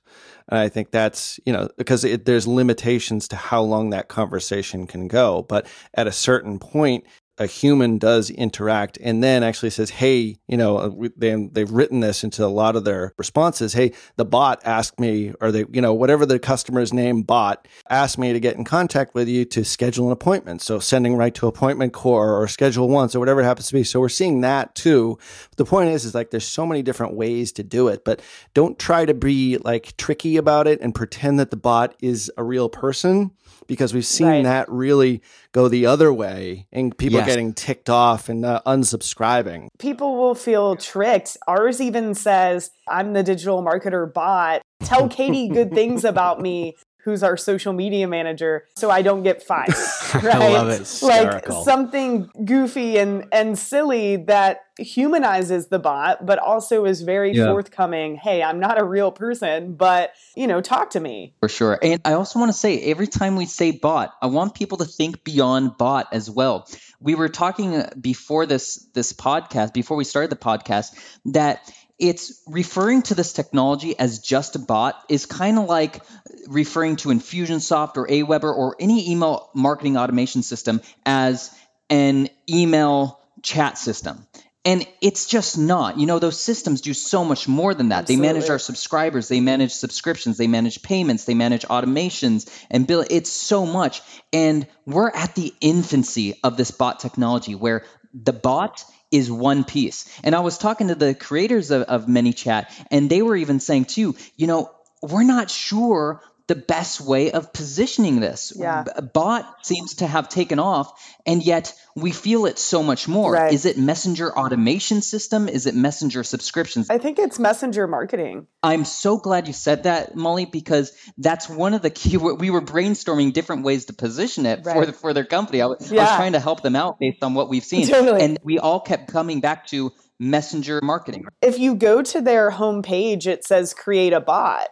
And 0.49 0.59
I 0.59 0.69
think 0.69 0.91
that's, 0.91 1.39
you 1.45 1.53
know, 1.53 1.69
because 1.77 2.05
it, 2.05 2.25
there's 2.25 2.47
limitations 2.47 3.29
to 3.29 3.37
how 3.37 3.61
long 3.61 3.91
that 3.91 4.09
conversation 4.09 4.87
can 4.87 5.07
go. 5.07 5.43
But 5.43 5.67
at 5.93 6.07
a 6.07 6.13
certain 6.13 6.59
point, 6.59 7.05
a 7.39 7.47
human 7.47 7.99
does 7.99 8.31
interact 8.31 8.99
and 9.01 9.23
then 9.23 9.43
actually 9.43 9.71
says, 9.71 9.91
Hey, 9.91 10.37
you 10.47 10.57
know, 10.57 10.77
uh, 10.77 11.09
they, 11.17 11.49
they've 11.53 11.71
written 11.71 12.01
this 12.01 12.25
into 12.25 12.45
a 12.45 12.49
lot 12.49 12.77
of 12.77 12.85
their 12.85 13.13
responses. 13.17 13.73
Hey, 13.73 13.93
the 14.17 14.25
bot 14.25 14.61
asked 14.65 14.99
me, 14.99 15.33
or 15.41 15.53
they, 15.53 15.65
you 15.71 15.81
know, 15.81 15.95
whatever 15.95 16.27
the 16.27 16.39
customer's 16.39 16.93
name 16.93 17.23
bot 17.23 17.69
asked 17.89 18.19
me 18.19 18.33
to 18.33 18.41
get 18.41 18.57
in 18.57 18.65
contact 18.65 19.15
with 19.15 19.29
you 19.29 19.45
to 19.47 19.65
schedule 19.65 20.07
an 20.07 20.13
appointment. 20.13 20.63
So 20.63 20.79
sending 20.79 21.17
right 21.17 21.35
to 21.37 21.51
AppointmentCore 21.51 22.05
or 22.05 22.47
ScheduleOnce 22.47 23.15
or 23.15 23.21
whatever 23.21 23.41
it 23.41 23.45
happens 23.45 23.69
to 23.69 23.75
be. 23.75 23.85
So 23.85 24.01
we're 24.01 24.09
seeing 24.09 24.41
that 24.41 24.75
too. 24.75 25.19
The 25.57 25.65
point 25.65 25.91
is, 25.91 26.05
is 26.05 26.15
like 26.15 26.31
there's 26.31 26.47
so 26.47 26.67
many 26.67 26.83
different 26.83 27.15
ways 27.15 27.53
to 27.53 27.63
do 27.63 27.89
it, 27.89 28.05
but 28.05 28.21
don't 28.55 28.79
try 28.79 29.05
to 29.05 29.15
be 29.15 29.59
like 29.59 29.97
tricky 29.97 30.37
about 30.37 30.67
it 30.67 30.81
and 30.81 30.95
pretend 30.95 31.39
that 31.39 31.51
the 31.51 31.57
bot 31.57 31.95
is 32.01 32.31
a 32.37 32.43
real 32.43 32.69
person 32.69 33.31
because 33.69 33.95
we've 33.95 34.05
seen 34.05 34.27
right. 34.27 34.43
that 34.43 34.69
really 34.69 35.23
go 35.53 35.69
the 35.69 35.87
other 35.87 36.13
way 36.13 36.67
and 36.73 36.97
people 36.97 37.19
yes. 37.19 37.29
getting 37.29 37.53
ticked 37.53 37.89
off 37.89 38.29
and 38.29 38.45
uh, 38.45 38.61
unsubscribing. 38.67 39.69
People 39.79 40.17
will 40.17 40.35
feel 40.35 40.75
tricked. 40.75 41.37
Ours 41.47 41.81
even 41.81 42.15
says, 42.15 42.71
I'm 42.89 43.13
the 43.13 43.23
DigitalMarketer 43.23 44.13
bot. 44.13 44.63
Tell 44.83 45.09
Katie 45.09 45.49
good 45.49 45.73
things 45.73 46.05
about 46.05 46.41
me 46.41 46.75
who's 47.09 47.23
our 47.23 47.39
social 47.39 47.73
media 47.73 48.07
manager, 48.07 48.67
so 48.77 48.91
I 48.91 49.01
don't 49.03 49.23
get 49.23 49.43
fired. 49.43 49.75
Right? 50.15 50.35
I 50.35 50.49
love 50.49 50.69
it. 50.71 51.03
Like 51.03 51.47
something 51.65 52.31
goofy 52.45 52.97
and 52.97 53.27
and 53.31 53.59
silly 53.59 54.17
that 54.25 54.63
humanizes 54.79 55.67
the 55.67 55.79
bot, 55.79 56.25
but 56.25 56.39
also 56.39 56.87
is 56.87 57.03
very 57.03 57.33
yeah. 57.33 57.47
forthcoming. 57.47 58.17
Hey, 58.17 58.43
I'm 58.43 58.59
not 58.59 58.81
a 58.81 58.85
real 58.85 59.13
person, 59.13 59.75
but 59.75 60.13
you 60.35 60.47
know, 60.47 60.61
talk 60.63 60.91
to 60.91 61.01
me. 61.01 61.35
For 61.41 61.49
sure. 61.49 61.79
And 61.83 62.01
I 62.05 62.15
also 62.15 62.39
want 62.39 62.51
to 62.51 62.59
say 62.59 62.81
every 62.81 63.07
time 63.07 63.37
we 63.37 63.45
say 63.45 63.71
bot, 63.71 64.15
I 64.23 64.27
want 64.27 64.55
people 64.55 64.79
to 64.79 64.87
think 64.87 65.25
beyond 65.25 65.77
bot 65.77 66.09
as 66.13 66.31
well. 66.31 66.67
We 67.01 67.15
were 67.15 67.29
talking 67.29 67.85
before 68.01 68.47
this 68.47 68.87
this 68.95 69.13
podcast, 69.13 69.75
before 69.75 69.97
we 69.97 70.05
started 70.05 70.31
the 70.31 70.37
podcast, 70.37 70.95
that 71.27 71.71
it's 71.99 72.41
referring 72.47 73.03
to 73.03 73.15
this 73.15 73.33
technology 73.33 73.99
as 73.99 74.21
just 74.21 74.57
a 74.57 74.59
bot 74.59 75.03
is 75.09 75.27
kind 75.27 75.59
of 75.59 75.67
like 75.67 76.01
referring 76.47 76.97
to 76.97 77.09
Infusionsoft 77.09 77.97
or 77.97 78.07
AWeber 78.07 78.55
or 78.55 78.77
any 78.79 79.11
email 79.11 79.51
marketing 79.55 79.97
automation 79.97 80.43
system 80.43 80.81
as 81.05 81.51
an 81.91 82.29
email 82.49 83.21
chat 83.43 83.79
system. 83.79 84.27
And 84.65 84.87
it's 85.01 85.27
just 85.27 85.57
not. 85.57 85.99
You 85.99 86.07
know, 86.07 86.19
those 86.19 86.39
systems 86.39 86.83
do 86.83 86.93
so 86.93 87.25
much 87.25 87.49
more 87.49 87.73
than 87.75 87.89
that. 87.89 88.01
Absolutely. 88.01 88.27
They 88.27 88.33
manage 88.35 88.51
our 88.51 88.59
subscribers, 88.59 89.29
they 89.29 89.41
manage 89.41 89.73
subscriptions, 89.73 90.37
they 90.37 90.47
manage 90.47 90.83
payments, 90.83 91.25
they 91.25 91.35
manage 91.35 91.63
automations 91.63 92.49
and 92.71 92.87
bill. 92.87 93.05
It's 93.09 93.31
so 93.31 93.65
much. 93.65 94.03
And 94.33 94.67
we're 94.85 95.11
at 95.11 95.35
the 95.35 95.55
infancy 95.61 96.39
of 96.45 96.57
this 96.57 96.71
bot 96.71 97.01
technology 97.01 97.55
where 97.55 97.85
the 98.13 98.33
bot 98.33 98.85
is 99.11 99.31
one 99.31 99.65
piece. 99.65 100.09
And 100.23 100.35
I 100.35 100.41
was 100.41 100.59
talking 100.59 100.89
to 100.89 100.95
the 100.95 101.15
creators 101.15 101.71
of, 101.71 101.83
of 101.83 102.07
ManyChat, 102.07 102.67
and 102.91 103.09
they 103.09 103.23
were 103.23 103.37
even 103.37 103.61
saying 103.61 103.87
too, 103.87 104.17
you 104.37 104.47
know, 104.47 104.71
we're 105.03 105.25
not 105.25 105.51
sure 105.51 106.21
the 106.49 106.57
best 106.57 107.01
way 107.01 107.31
of 107.31 107.53
positioning 107.53 108.21
this. 108.21 108.55
Yeah. 108.57 108.83
Bot 109.13 109.67
seems 109.67 109.97
to 109.97 110.07
have 110.07 110.31
taken 110.31 110.59
off, 110.59 110.91
and 111.27 111.43
yet 111.43 111.75
we 111.95 112.11
feel 112.11 112.47
it 112.47 112.59
so 112.59 112.83
much 112.83 113.07
more. 113.07 113.33
Right. 113.33 113.53
Is 113.53 113.67
it 113.67 113.77
messenger 113.77 114.37
automation 114.37 115.03
system? 115.03 115.49
Is 115.49 115.67
it 115.67 115.75
messenger 115.75 116.25
subscriptions? 116.25 116.89
I 116.89 116.97
think 116.97 117.19
it's 117.19 117.39
messenger 117.39 117.87
marketing. 117.87 118.47
I'm 118.63 118.87
so 118.87 119.19
glad 119.19 119.47
you 119.47 119.53
said 119.53 119.83
that, 119.83 120.17
Molly, 120.17 120.47
because 120.47 120.93
that's 121.19 121.51
one 121.51 121.75
of 121.75 121.83
the 121.83 121.91
key. 121.91 122.17
We 122.17 122.49
were 122.49 122.63
brainstorming 122.63 123.35
different 123.35 123.65
ways 123.65 123.85
to 123.87 123.93
position 123.93 124.47
it 124.47 124.65
right. 124.65 124.75
for 124.75 124.87
the, 124.87 124.93
for 124.95 125.13
their 125.13 125.27
company. 125.27 125.61
I 125.61 125.67
was, 125.67 125.93
yeah. 125.93 126.01
I 126.01 126.05
was 126.05 126.17
trying 126.17 126.33
to 126.33 126.41
help 126.41 126.63
them 126.63 126.77
out 126.77 126.99
based 126.99 127.23
on 127.23 127.35
what 127.35 127.51
we've 127.51 127.65
seen, 127.65 127.87
totally. 127.87 128.23
and 128.23 128.39
we 128.43 128.59
all 128.59 128.81
kept 128.81 129.13
coming 129.13 129.41
back 129.41 129.67
to 129.69 129.93
messenger 130.19 130.81
marketing. 130.83 131.27
If 131.43 131.59
you 131.59 131.75
go 131.75 132.01
to 132.03 132.23
their 132.23 132.51
homepage, 132.51 133.27
it 133.27 133.45
says 133.45 133.75
create 133.75 134.15
a 134.15 134.21
bot. 134.21 134.69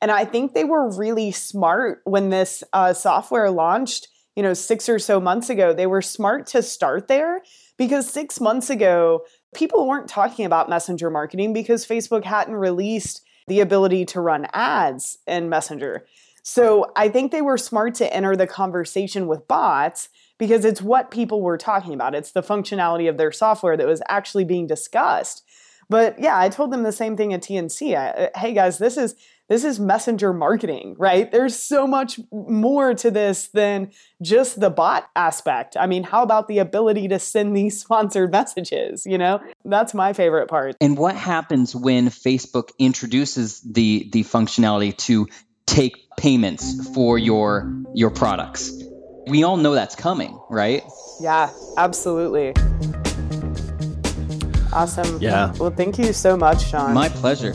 And 0.00 0.10
I 0.10 0.24
think 0.24 0.54
they 0.54 0.64
were 0.64 0.90
really 0.96 1.32
smart 1.32 2.00
when 2.04 2.30
this 2.30 2.62
uh, 2.72 2.92
software 2.92 3.50
launched, 3.50 4.08
you 4.36 4.42
know, 4.42 4.54
six 4.54 4.88
or 4.88 4.98
so 4.98 5.20
months 5.20 5.50
ago. 5.50 5.72
They 5.72 5.86
were 5.86 6.02
smart 6.02 6.46
to 6.48 6.62
start 6.62 7.08
there 7.08 7.42
because 7.76 8.08
six 8.08 8.40
months 8.40 8.70
ago, 8.70 9.24
people 9.54 9.88
weren't 9.88 10.08
talking 10.08 10.44
about 10.44 10.68
messenger 10.68 11.10
marketing 11.10 11.52
because 11.52 11.86
Facebook 11.86 12.24
hadn't 12.24 12.54
released 12.54 13.22
the 13.48 13.60
ability 13.60 14.04
to 14.04 14.20
run 14.20 14.46
ads 14.52 15.18
in 15.26 15.48
Messenger. 15.48 16.06
So 16.42 16.92
I 16.96 17.08
think 17.08 17.32
they 17.32 17.42
were 17.42 17.58
smart 17.58 17.94
to 17.96 18.14
enter 18.14 18.36
the 18.36 18.46
conversation 18.46 19.26
with 19.26 19.48
bots 19.48 20.08
because 20.38 20.64
it's 20.64 20.80
what 20.80 21.10
people 21.10 21.42
were 21.42 21.58
talking 21.58 21.92
about. 21.92 22.14
It's 22.14 22.32
the 22.32 22.42
functionality 22.42 23.08
of 23.08 23.16
their 23.16 23.32
software 23.32 23.76
that 23.76 23.86
was 23.86 24.02
actually 24.08 24.44
being 24.44 24.66
discussed. 24.66 25.42
But 25.90 26.18
yeah, 26.18 26.38
I 26.38 26.48
told 26.48 26.70
them 26.70 26.82
the 26.82 26.92
same 26.92 27.16
thing 27.16 27.32
at 27.32 27.42
T&C. 27.42 27.96
I, 27.96 28.30
hey 28.36 28.52
guys, 28.52 28.78
this 28.78 28.96
is 28.96 29.16
this 29.48 29.64
is 29.64 29.80
messenger 29.80 30.32
marketing, 30.32 30.94
right? 30.98 31.30
There's 31.30 31.58
so 31.58 31.86
much 31.86 32.20
more 32.30 32.94
to 32.94 33.10
this 33.10 33.48
than 33.48 33.90
just 34.20 34.60
the 34.60 34.70
bot 34.70 35.08
aspect. 35.16 35.76
I 35.76 35.86
mean, 35.86 36.02
how 36.02 36.22
about 36.22 36.48
the 36.48 36.58
ability 36.58 37.08
to 37.08 37.18
send 37.18 37.56
these 37.56 37.80
sponsored 37.88 38.30
messages? 38.30 39.06
You 39.06 39.18
know, 39.18 39.40
that's 39.64 39.94
my 39.94 40.12
favorite 40.12 40.48
part. 40.48 40.76
And 40.80 40.96
what 40.96 41.16
happens 41.16 41.74
when 41.74 42.08
Facebook 42.08 42.70
introduces 42.78 43.60
the 43.62 44.08
the 44.12 44.22
functionality 44.24 44.96
to 44.98 45.28
take 45.66 45.96
payments 46.16 46.88
for 46.94 47.18
your 47.18 47.72
your 47.94 48.10
products? 48.10 48.72
We 49.26 49.42
all 49.42 49.56
know 49.56 49.74
that's 49.74 49.94
coming, 49.94 50.38
right? 50.48 50.82
Yeah, 51.20 51.50
absolutely. 51.76 52.54
Awesome. 54.72 55.18
Yeah. 55.20 55.52
Well, 55.58 55.70
thank 55.70 55.98
you 55.98 56.12
so 56.12 56.36
much, 56.36 56.66
Sean. 56.66 56.94
My 56.94 57.08
pleasure. 57.08 57.54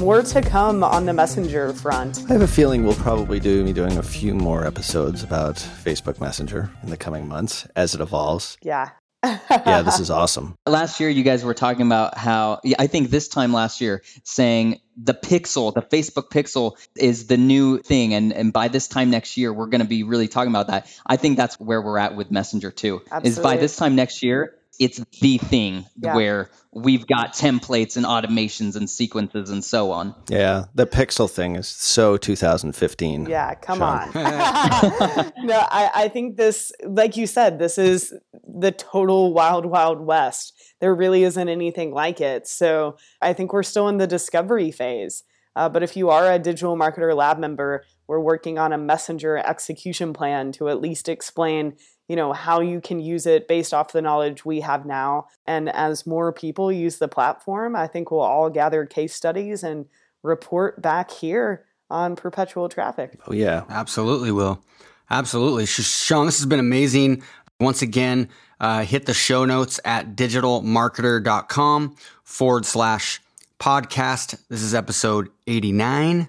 More 0.00 0.22
to 0.22 0.40
come 0.40 0.82
on 0.82 1.04
the 1.04 1.12
Messenger 1.12 1.74
front. 1.74 2.24
I 2.30 2.32
have 2.32 2.40
a 2.40 2.48
feeling 2.48 2.84
we'll 2.84 2.94
probably 2.94 3.38
do 3.38 3.62
be 3.62 3.74
doing 3.74 3.98
a 3.98 4.02
few 4.02 4.34
more 4.34 4.66
episodes 4.66 5.22
about 5.22 5.56
Facebook 5.56 6.18
Messenger 6.18 6.70
in 6.82 6.88
the 6.88 6.96
coming 6.96 7.28
months 7.28 7.68
as 7.76 7.94
it 7.94 8.00
evolves. 8.00 8.56
Yeah. 8.62 8.92
Yeah, 9.22 9.82
this 9.82 10.00
is 10.00 10.10
awesome. 10.10 10.54
Last 10.66 11.00
year, 11.00 11.10
you 11.10 11.22
guys 11.22 11.44
were 11.44 11.52
talking 11.52 11.84
about 11.84 12.16
how, 12.16 12.60
I 12.78 12.86
think 12.86 13.10
this 13.10 13.28
time 13.28 13.52
last 13.52 13.82
year, 13.82 14.02
saying 14.24 14.80
the 14.96 15.12
Pixel, 15.12 15.74
the 15.74 15.82
Facebook 15.82 16.30
Pixel 16.30 16.78
is 16.96 17.26
the 17.26 17.36
new 17.36 17.78
thing. 17.78 18.14
And, 18.14 18.32
and 18.32 18.54
by 18.54 18.68
this 18.68 18.88
time 18.88 19.10
next 19.10 19.36
year, 19.36 19.52
we're 19.52 19.66
going 19.66 19.82
to 19.82 19.86
be 19.86 20.02
really 20.02 20.28
talking 20.28 20.50
about 20.50 20.68
that. 20.68 20.90
I 21.06 21.16
think 21.16 21.36
that's 21.36 21.60
where 21.60 21.82
we're 21.82 21.98
at 21.98 22.16
with 22.16 22.30
Messenger 22.30 22.70
too. 22.70 23.02
Is 23.22 23.38
by 23.38 23.58
this 23.58 23.76
time 23.76 23.96
next 23.96 24.22
year, 24.22 24.54
it's 24.80 24.98
the 25.20 25.36
thing 25.38 25.84
Yeah. 26.02 26.16
where 26.16 26.50
we've 26.72 27.06
got 27.06 27.34
templates 27.34 27.96
and 27.96 28.06
automations 28.06 28.74
and 28.76 28.88
sequences 28.88 29.50
and 29.50 29.62
so 29.62 29.90
on. 29.92 30.14
Yeah, 30.28 30.64
the 30.74 30.86
Pixel 30.86 31.30
thing 31.30 31.54
is 31.56 31.68
so 31.68 32.16
2015. 32.16 33.26
Yeah, 33.26 33.54
come 33.54 33.78
Sean. 33.78 34.08
on. 34.08 34.12
no, 35.44 35.58
I, 35.70 35.90
I 35.94 36.08
think 36.08 36.36
this, 36.36 36.72
like 36.84 37.16
you 37.16 37.26
said, 37.26 37.58
this 37.58 37.76
is 37.76 38.14
the 38.48 38.72
total 38.72 39.34
wild, 39.34 39.66
wild 39.66 40.00
west. 40.00 40.54
There 40.80 40.94
really 40.94 41.24
isn't 41.24 41.48
anything 41.48 41.92
like 41.92 42.20
it. 42.20 42.48
So 42.48 42.96
I 43.20 43.34
think 43.34 43.52
we're 43.52 43.62
still 43.62 43.88
in 43.88 43.98
the 43.98 44.06
discovery 44.06 44.70
phase. 44.70 45.24
Uh, 45.56 45.68
but 45.68 45.82
if 45.82 45.96
you 45.96 46.08
are 46.08 46.32
a 46.32 46.38
DigitalMarketer 46.38 47.14
lab 47.14 47.38
member, 47.38 47.84
we're 48.06 48.20
working 48.20 48.58
on 48.58 48.72
a 48.72 48.78
messenger 48.78 49.36
execution 49.36 50.12
plan 50.12 50.52
to 50.52 50.68
at 50.68 50.80
least 50.80 51.08
explain 51.08 51.74
you 52.10 52.16
know 52.16 52.32
how 52.32 52.60
you 52.60 52.80
can 52.80 52.98
use 52.98 53.24
it 53.24 53.46
based 53.46 53.72
off 53.72 53.92
the 53.92 54.02
knowledge 54.02 54.44
we 54.44 54.60
have 54.60 54.84
now 54.84 55.28
and 55.46 55.68
as 55.68 56.06
more 56.06 56.32
people 56.32 56.72
use 56.72 56.98
the 56.98 57.06
platform 57.06 57.76
i 57.76 57.86
think 57.86 58.10
we'll 58.10 58.20
all 58.20 58.50
gather 58.50 58.84
case 58.84 59.14
studies 59.14 59.62
and 59.62 59.86
report 60.24 60.82
back 60.82 61.10
here 61.10 61.64
on 61.88 62.16
perpetual 62.16 62.68
traffic 62.68 63.18
Oh, 63.26 63.32
yeah. 63.32 63.64
Absolutely 63.68 64.32
will. 64.32 64.62
Absolutely. 65.10 65.66
Sean, 65.66 66.26
this 66.26 66.38
has 66.38 66.46
been 66.46 66.60
amazing. 66.60 67.22
Once 67.58 67.82
again, 67.82 68.28
uh, 68.60 68.82
hit 68.84 69.06
the 69.06 69.14
show 69.14 69.44
notes 69.44 69.80
at 69.84 70.14
digitalmarketer.com 70.16 71.96
forward 72.22 72.64
slash 72.64 73.20
podcast. 73.58 74.40
This 74.48 74.62
is 74.62 74.74
episode 74.74 75.30
89. 75.46 76.28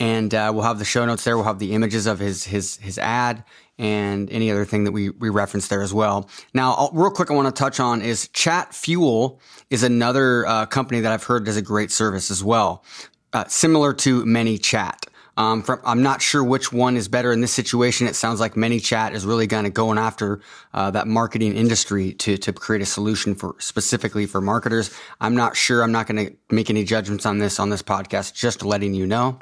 And 0.00 0.34
uh, 0.34 0.50
we'll 0.52 0.64
have 0.64 0.78
the 0.78 0.84
show 0.84 1.04
notes 1.04 1.24
there. 1.24 1.36
We'll 1.36 1.46
have 1.46 1.58
the 1.58 1.72
images 1.72 2.06
of 2.06 2.18
his 2.18 2.44
his 2.44 2.78
his 2.78 2.98
ad 2.98 3.44
and 3.80 4.30
any 4.30 4.50
other 4.50 4.66
thing 4.66 4.84
that 4.84 4.92
we 4.92 5.08
we 5.10 5.30
reference 5.30 5.68
there 5.68 5.82
as 5.82 5.92
well. 5.92 6.28
Now, 6.52 6.74
I'll, 6.74 6.90
real 6.92 7.10
quick, 7.10 7.30
I 7.30 7.34
want 7.34 7.54
to 7.54 7.58
touch 7.58 7.80
on 7.80 8.02
is 8.02 8.28
Chatfuel 8.28 9.40
is 9.70 9.82
another 9.82 10.46
uh, 10.46 10.66
company 10.66 11.00
that 11.00 11.10
I've 11.10 11.24
heard 11.24 11.46
does 11.46 11.56
a 11.56 11.62
great 11.62 11.90
service 11.90 12.30
as 12.30 12.44
well, 12.44 12.84
uh, 13.32 13.44
similar 13.48 13.94
to 13.94 14.24
ManyChat. 14.24 15.06
Um, 15.36 15.62
from, 15.62 15.80
I'm 15.86 16.02
not 16.02 16.20
sure 16.20 16.44
which 16.44 16.70
one 16.70 16.98
is 16.98 17.08
better 17.08 17.32
in 17.32 17.40
this 17.40 17.52
situation. 17.52 18.06
It 18.06 18.14
sounds 18.14 18.40
like 18.40 18.54
ManyChat 18.54 19.14
is 19.14 19.24
really 19.24 19.46
kind 19.46 19.66
of 19.66 19.72
going 19.72 19.96
after 19.96 20.40
uh, 20.74 20.90
that 20.90 21.06
marketing 21.06 21.56
industry 21.56 22.12
to 22.14 22.36
to 22.36 22.52
create 22.52 22.82
a 22.82 22.86
solution 22.86 23.34
for 23.34 23.56
specifically 23.58 24.26
for 24.26 24.42
marketers. 24.42 24.94
I'm 25.22 25.34
not 25.34 25.56
sure. 25.56 25.82
I'm 25.82 25.92
not 25.92 26.06
going 26.06 26.26
to 26.26 26.36
make 26.54 26.68
any 26.68 26.84
judgments 26.84 27.24
on 27.24 27.38
this 27.38 27.58
on 27.58 27.70
this 27.70 27.82
podcast. 27.82 28.34
Just 28.34 28.62
letting 28.62 28.92
you 28.92 29.06
know. 29.06 29.38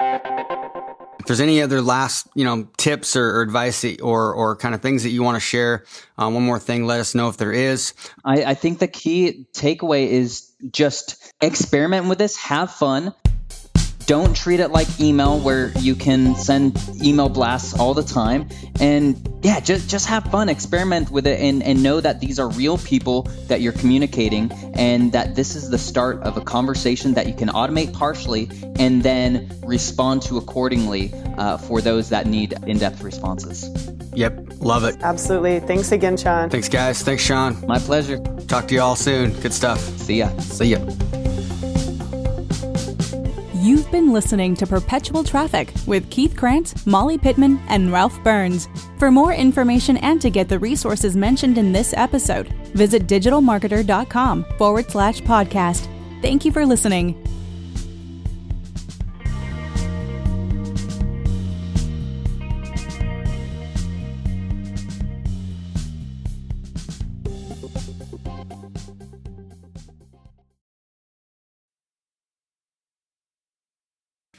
If 1.19 1.25
there's 1.25 1.41
any 1.41 1.61
other 1.61 1.81
last, 1.81 2.27
you 2.33 2.45
know, 2.45 2.67
tips 2.77 3.15
or, 3.15 3.37
or 3.37 3.41
advice 3.41 3.81
that, 3.81 4.01
or 4.01 4.33
or 4.33 4.55
kind 4.55 4.73
of 4.73 4.81
things 4.81 5.03
that 5.03 5.09
you 5.09 5.21
want 5.21 5.35
to 5.35 5.41
share, 5.41 5.83
um, 6.17 6.33
one 6.33 6.43
more 6.43 6.59
thing, 6.59 6.85
let 6.85 6.99
us 6.99 7.13
know 7.13 7.27
if 7.27 7.37
there 7.37 7.51
is. 7.51 7.93
I, 8.23 8.43
I 8.43 8.53
think 8.53 8.79
the 8.79 8.87
key 8.87 9.45
takeaway 9.53 10.07
is 10.07 10.51
just 10.71 11.33
experiment 11.41 12.07
with 12.07 12.17
this, 12.17 12.37
have 12.37 12.71
fun. 12.71 13.13
Don't 14.09 14.35
treat 14.35 14.59
it 14.59 14.69
like 14.69 14.87
email 14.99 15.39
where 15.39 15.71
you 15.77 15.93
can 15.93 16.33
send 16.33 16.75
email 16.99 17.29
blasts 17.29 17.75
all 17.75 17.93
the 17.93 18.01
time. 18.01 18.49
And 18.79 19.15
yeah, 19.43 19.59
just, 19.59 19.87
just 19.87 20.07
have 20.07 20.23
fun, 20.31 20.49
experiment 20.49 21.11
with 21.11 21.27
it, 21.27 21.39
and, 21.39 21.61
and 21.61 21.83
know 21.83 22.01
that 22.01 22.19
these 22.19 22.39
are 22.39 22.49
real 22.49 22.79
people 22.79 23.29
that 23.49 23.61
you're 23.61 23.71
communicating, 23.71 24.51
and 24.73 25.11
that 25.11 25.35
this 25.35 25.55
is 25.55 25.69
the 25.69 25.77
start 25.77 26.23
of 26.23 26.37
a 26.37 26.41
conversation 26.41 27.13
that 27.13 27.27
you 27.27 27.35
can 27.35 27.49
automate 27.49 27.93
partially 27.93 28.49
and 28.79 29.03
then 29.03 29.47
respond 29.63 30.23
to 30.23 30.39
accordingly 30.39 31.13
uh, 31.37 31.59
for 31.59 31.79
those 31.79 32.09
that 32.09 32.25
need 32.25 32.55
in 32.65 32.79
depth 32.79 33.03
responses. 33.03 33.69
Yep, 34.15 34.53
love 34.57 34.85
it. 34.85 34.97
absolutely 35.01 35.59
thanks 35.59 35.91
again 35.91 36.17
sean 36.17 36.49
Thanks, 36.49 36.67
guys. 36.67 37.03
Thanks, 37.03 37.21
Sean. 37.21 37.63
My 37.67 37.77
pleasure. 37.77 38.17
Talk 38.47 38.67
to 38.69 38.73
you 38.73 38.81
all 38.81 38.95
soon. 38.95 39.39
Good 39.39 39.53
stuff. 39.53 39.79
See 39.79 40.15
ya. 40.15 40.35
See 40.39 40.65
ya. 40.65 40.79
Been 43.99 44.13
listening 44.13 44.55
to 44.55 44.65
Perpetual 44.65 45.25
Traffic 45.25 45.73
with 45.85 46.09
Keith 46.09 46.33
Krance, 46.33 46.87
Molly 46.87 47.17
Pittman, 47.17 47.59
and 47.67 47.91
Ralph 47.91 48.17
Burns. 48.23 48.69
For 48.97 49.11
more 49.11 49.33
information 49.33 49.97
and 49.97 50.21
to 50.21 50.29
get 50.29 50.47
the 50.47 50.57
resources 50.57 51.17
mentioned 51.17 51.57
in 51.57 51.73
this 51.73 51.93
episode, 51.97 52.47
visit 52.73 53.07
digitalmarketer.com 53.07 54.45
forward 54.57 54.89
slash 54.89 55.19
podcast. 55.23 55.89
Thank 56.21 56.45
you 56.45 56.53
for 56.53 56.65
listening. 56.65 57.28